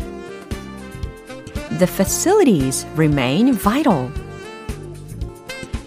The 1.78 1.86
facilities 1.86 2.86
remain 2.96 3.52
vital. 3.52 4.10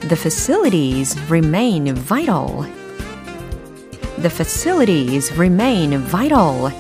The 0.08 0.15
facilities 0.15 1.17
remain 1.30 1.95
vital. 1.95 2.65
The 4.21 4.30
facilities 4.30 5.34
remain 5.38 5.97
vital. 5.97 6.71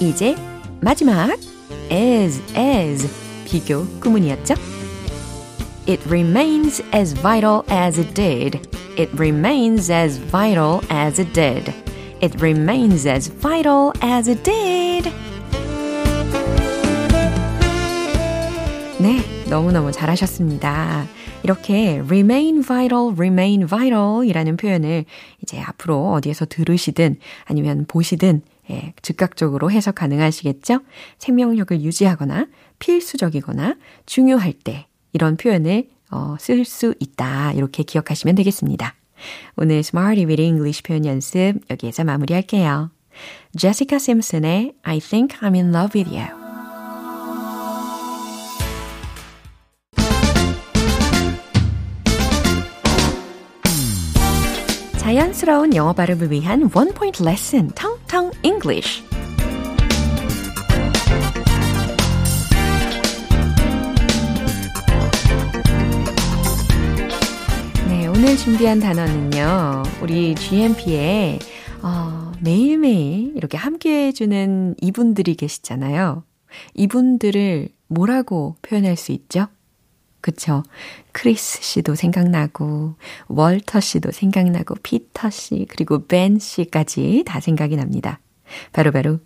이제 0.00 0.34
마지막 0.80 1.30
as 1.90 2.40
as 2.56 3.08
비교 3.44 3.84
구문이었죠? 4.00 4.73
It 5.87 6.03
remains 6.07 6.81
as 6.91 7.13
vital 7.13 7.63
as 7.69 7.99
it 7.99 8.15
did. 8.15 8.67
It 8.97 9.11
remains 9.13 9.91
as 9.91 10.17
vital 10.17 10.81
as 10.89 11.21
it 11.21 11.31
did. 11.31 11.71
It 12.21 12.41
remains 12.41 13.05
as 13.05 13.29
vital 13.29 13.91
as 14.01 14.27
it 14.27 14.41
did. 14.41 15.11
네, 18.99 19.21
너무너무 19.47 19.91
잘하셨습니다. 19.91 21.05
이렇게 21.43 22.01
remain 22.03 22.63
vital, 22.63 23.13
remain 23.15 23.67
vital 23.67 24.25
이라는 24.25 24.57
표현을 24.57 25.05
이제 25.43 25.61
앞으로 25.61 26.13
어디에서 26.13 26.47
들으시든 26.47 27.19
아니면 27.45 27.85
보시든 27.87 28.41
예, 28.71 28.93
즉각적으로 29.03 29.69
해석 29.69 29.93
가능하시겠죠? 29.93 30.79
생명력을 31.19 31.79
유지하거나 31.79 32.47
필수적이거나 32.79 33.75
중요할 34.07 34.53
때 34.53 34.87
이런 35.15 35.37
표현을 35.37 35.87
어, 36.11 36.35
쓸 36.39 36.65
수 36.65 36.93
있다. 36.99 37.53
이렇게 37.53 37.83
기억하시면 37.83 38.35
되겠습니다. 38.35 38.93
오늘 39.55 39.77
Smarty 39.77 40.25
with 40.25 40.41
English 40.41 40.83
표현 40.83 41.05
연습 41.05 41.55
여기에서 41.69 42.03
마무리할게요. 42.03 42.91
제시카 43.57 43.97
심슨의 43.97 44.73
I 44.83 44.99
think 44.99 45.39
I'm 45.39 45.55
in 45.55 45.73
love 45.73 45.99
with 45.99 46.13
you. 46.13 46.27
자연스러운 54.99 55.75
영어 55.75 55.93
발음을 55.93 56.29
위한 56.29 56.69
원 56.73 56.91
포인트 56.93 57.23
레슨 57.23 57.69
텅텅 57.69 58.31
English. 58.43 59.01
오늘 68.25 68.37
준비한 68.37 68.79
단어는요. 68.79 69.83
우리 70.01 70.33
GMP에 70.33 71.37
어, 71.83 72.31
매일매일 72.41 73.33
이렇게 73.35 73.55
함께 73.55 74.07
해주는 74.07 74.73
이분들이 74.81 75.35
계시잖아요. 75.35 76.23
이분들을 76.73 77.69
뭐라고 77.85 78.55
표현할 78.63 78.97
수 78.97 79.11
있죠? 79.11 79.45
그쵸? 80.21 80.63
크리스 81.11 81.61
씨도 81.61 81.93
생각나고, 81.93 82.95
월터 83.27 83.79
씨도 83.79 84.09
생각나고, 84.09 84.73
피터 84.81 85.29
씨, 85.29 85.67
그리고 85.69 86.07
벤 86.07 86.39
씨까지 86.39 87.25
다 87.27 87.39
생각이 87.39 87.75
납니다. 87.75 88.19
바로바로, 88.73 89.17
바로 89.17 89.19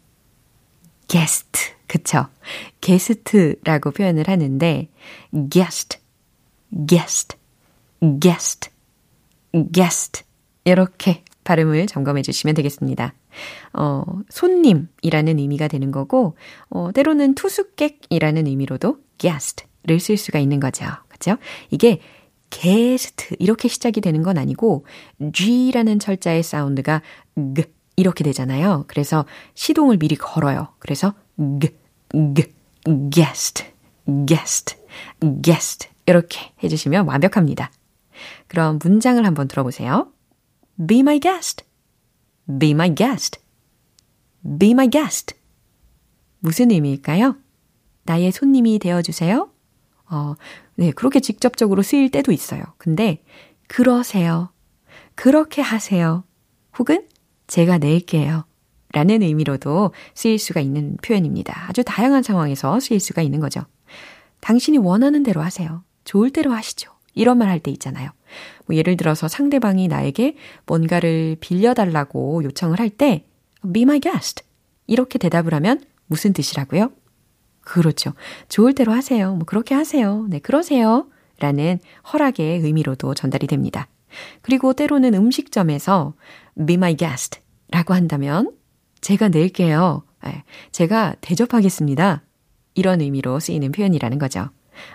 guest. 1.07 1.71
그쵸? 1.87 2.27
게스트라고 2.81 3.91
표현을 3.91 4.27
하는데, 4.27 4.89
guest, 5.49 5.99
guest, 6.85 7.37
guest, 8.19 8.69
guest. 9.71 10.23
이렇게 10.65 11.23
발음을 11.43 11.87
점검해 11.87 12.21
주시면 12.21 12.55
되겠습니다. 12.55 13.13
어, 13.73 14.03
손님이라는 14.29 15.39
의미가 15.39 15.67
되는 15.67 15.91
거고, 15.91 16.35
어, 16.69 16.91
때로는 16.91 17.35
투숙객이라는 17.35 18.47
의미로도 18.47 18.97
guest를 19.17 19.99
쓸 19.99 20.17
수가 20.17 20.39
있는 20.39 20.59
거죠. 20.59 20.85
그죠? 21.07 21.37
이게 21.71 22.01
게스트 22.49 23.35
이렇게 23.39 23.67
시작이 23.67 24.01
되는 24.01 24.23
건 24.23 24.37
아니고 24.37 24.85
G라는 25.33 25.99
철자의 25.99 26.43
사운드가 26.43 27.01
G 27.55 27.63
이렇게 27.95 28.23
되잖아요. 28.23 28.85
그래서 28.87 29.25
시동을 29.55 29.97
미리 29.97 30.15
걸어요. 30.15 30.69
그래서 30.79 31.13
G, 31.37 31.69
G, 32.33 32.53
guest, 33.11 33.65
guest, 34.25 34.75
guest 35.43 35.89
이렇게 36.05 36.51
해주시면 36.63 37.05
완벽합니다. 37.05 37.71
그럼 38.49 38.79
문장을 38.83 39.25
한번 39.25 39.47
들어보세요. 39.47 40.11
Be 40.85 40.99
my 40.99 41.19
guest. 41.19 41.63
Be 42.59 42.71
my 42.71 42.93
guest. 42.93 43.39
Be 44.59 44.71
my 44.71 44.89
guest. 44.89 45.35
무슨 46.39 46.71
의미일까요? 46.71 47.37
나의 48.03 48.31
손님이 48.31 48.79
되어주세요. 48.79 49.49
어, 50.09 50.35
네, 50.75 50.91
그렇게 50.91 51.19
직접적으로 51.19 51.83
쓰일 51.83 52.09
때도 52.09 52.31
있어요. 52.31 52.63
근데, 52.77 53.23
그러세요. 53.67 54.49
그렇게 55.13 55.61
하세요. 55.61 56.23
혹은, 56.79 57.07
제가 57.45 57.77
낼게요. 57.77 58.45
라는 58.91 59.21
의미로도 59.21 59.93
쓰일 60.15 60.39
수가 60.39 60.61
있는 60.61 60.97
표현입니다. 61.03 61.67
아주 61.67 61.83
다양한 61.83 62.23
상황에서 62.23 62.79
쓰일 62.79 62.99
수가 62.99 63.21
있는 63.21 63.39
거죠. 63.39 63.61
당신이 64.39 64.79
원하는 64.79 65.21
대로 65.21 65.41
하세요. 65.41 65.83
좋을 66.05 66.31
대로 66.31 66.53
하시죠. 66.53 66.98
이런 67.13 67.37
말 67.37 67.49
할 67.49 67.59
때 67.59 67.71
있잖아요. 67.71 68.11
뭐 68.67 68.75
예를 68.75 68.97
들어서 68.97 69.27
상대방이 69.27 69.87
나에게 69.87 70.35
뭔가를 70.65 71.37
빌려달라고 71.39 72.43
요청을 72.43 72.79
할 72.79 72.89
때, 72.89 73.25
be 73.73 73.83
my 73.83 73.99
guest. 73.99 74.43
이렇게 74.87 75.19
대답을 75.19 75.53
하면 75.55 75.81
무슨 76.07 76.33
뜻이라고요? 76.33 76.91
그렇죠. 77.61 78.13
좋을 78.47 78.73
대로 78.73 78.91
하세요. 78.93 79.33
뭐 79.35 79.45
그렇게 79.45 79.75
하세요. 79.75 80.25
네, 80.29 80.39
그러세요. 80.39 81.07
라는 81.39 81.79
허락의 82.11 82.59
의미로도 82.59 83.13
전달이 83.13 83.47
됩니다. 83.47 83.87
그리고 84.41 84.73
때로는 84.73 85.13
음식점에서 85.13 86.13
be 86.65 86.75
my 86.75 86.95
guest 86.95 87.39
라고 87.69 87.93
한다면 87.93 88.51
제가 89.01 89.29
낼게요. 89.29 90.03
네, 90.25 90.43
제가 90.71 91.15
대접하겠습니다. 91.21 92.23
이런 92.73 93.01
의미로 93.01 93.39
쓰이는 93.39 93.71
표현이라는 93.71 94.19
거죠. 94.19 94.49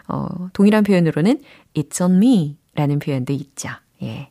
어, 0.08 0.26
동일한 0.52 0.84
표현으로는 0.84 1.40
it's 1.74 2.00
on 2.02 2.16
me 2.16 2.56
라는 2.74 2.98
표현도 2.98 3.32
있죠. 3.32 3.68
예. 4.02 4.30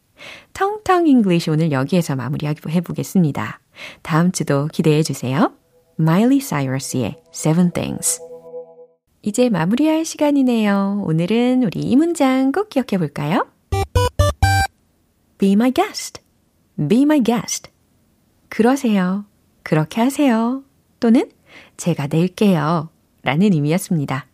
텅텅 0.54 1.08
English 1.08 1.50
오늘 1.50 1.72
여기에서 1.72 2.16
마무리해 2.16 2.56
보겠습니다. 2.84 3.60
다음 4.02 4.32
주도 4.32 4.68
기대해 4.68 5.04
주세요. 5.04 5.54
마일리 5.96 6.39
사이러스의 6.39 7.22
Seven 7.34 7.72
Things. 7.72 8.20
이제 9.22 9.50
마무리할 9.50 10.06
시간이네요. 10.06 11.04
오늘은 11.06 11.63
우리 11.63 11.80
이 11.80 11.96
문장 11.96 12.52
꼭 12.52 12.70
기억해 12.70 12.98
볼까요? 12.98 13.48
Be 15.38 15.54
my 15.54 15.72
guest. 15.72 16.22
Be 16.89 17.04
my 17.04 17.22
guest. 17.24 17.72
그러세요. 18.50 19.26
그렇게 19.63 20.02
하세요. 20.02 20.63
또는 21.00 21.30
제가 21.78 22.08
낼게요. 22.08 22.89
라는 23.24 23.54
의미였습니다. 23.54 24.28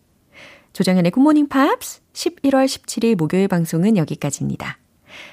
조정현의 0.80 1.12
굿모닝 1.12 1.50
팝스 1.50 2.00
11월 2.14 2.66
17일 2.66 3.18
목요일 3.18 3.50
방송은 3.50 3.98
여기까지입니다. 3.98 4.78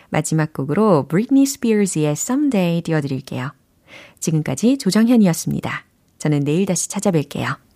마지막 0.09 0.52
곡으로 0.52 1.06
브리트니 1.06 1.46
스피어즈의 1.46 2.11
Someday 2.11 2.82
띄워드릴게요. 2.82 3.52
지금까지 4.18 4.76
조정현이었습니다. 4.78 5.85
저는 6.18 6.40
내일 6.40 6.66
다시 6.66 6.88
찾아뵐게요. 6.88 7.65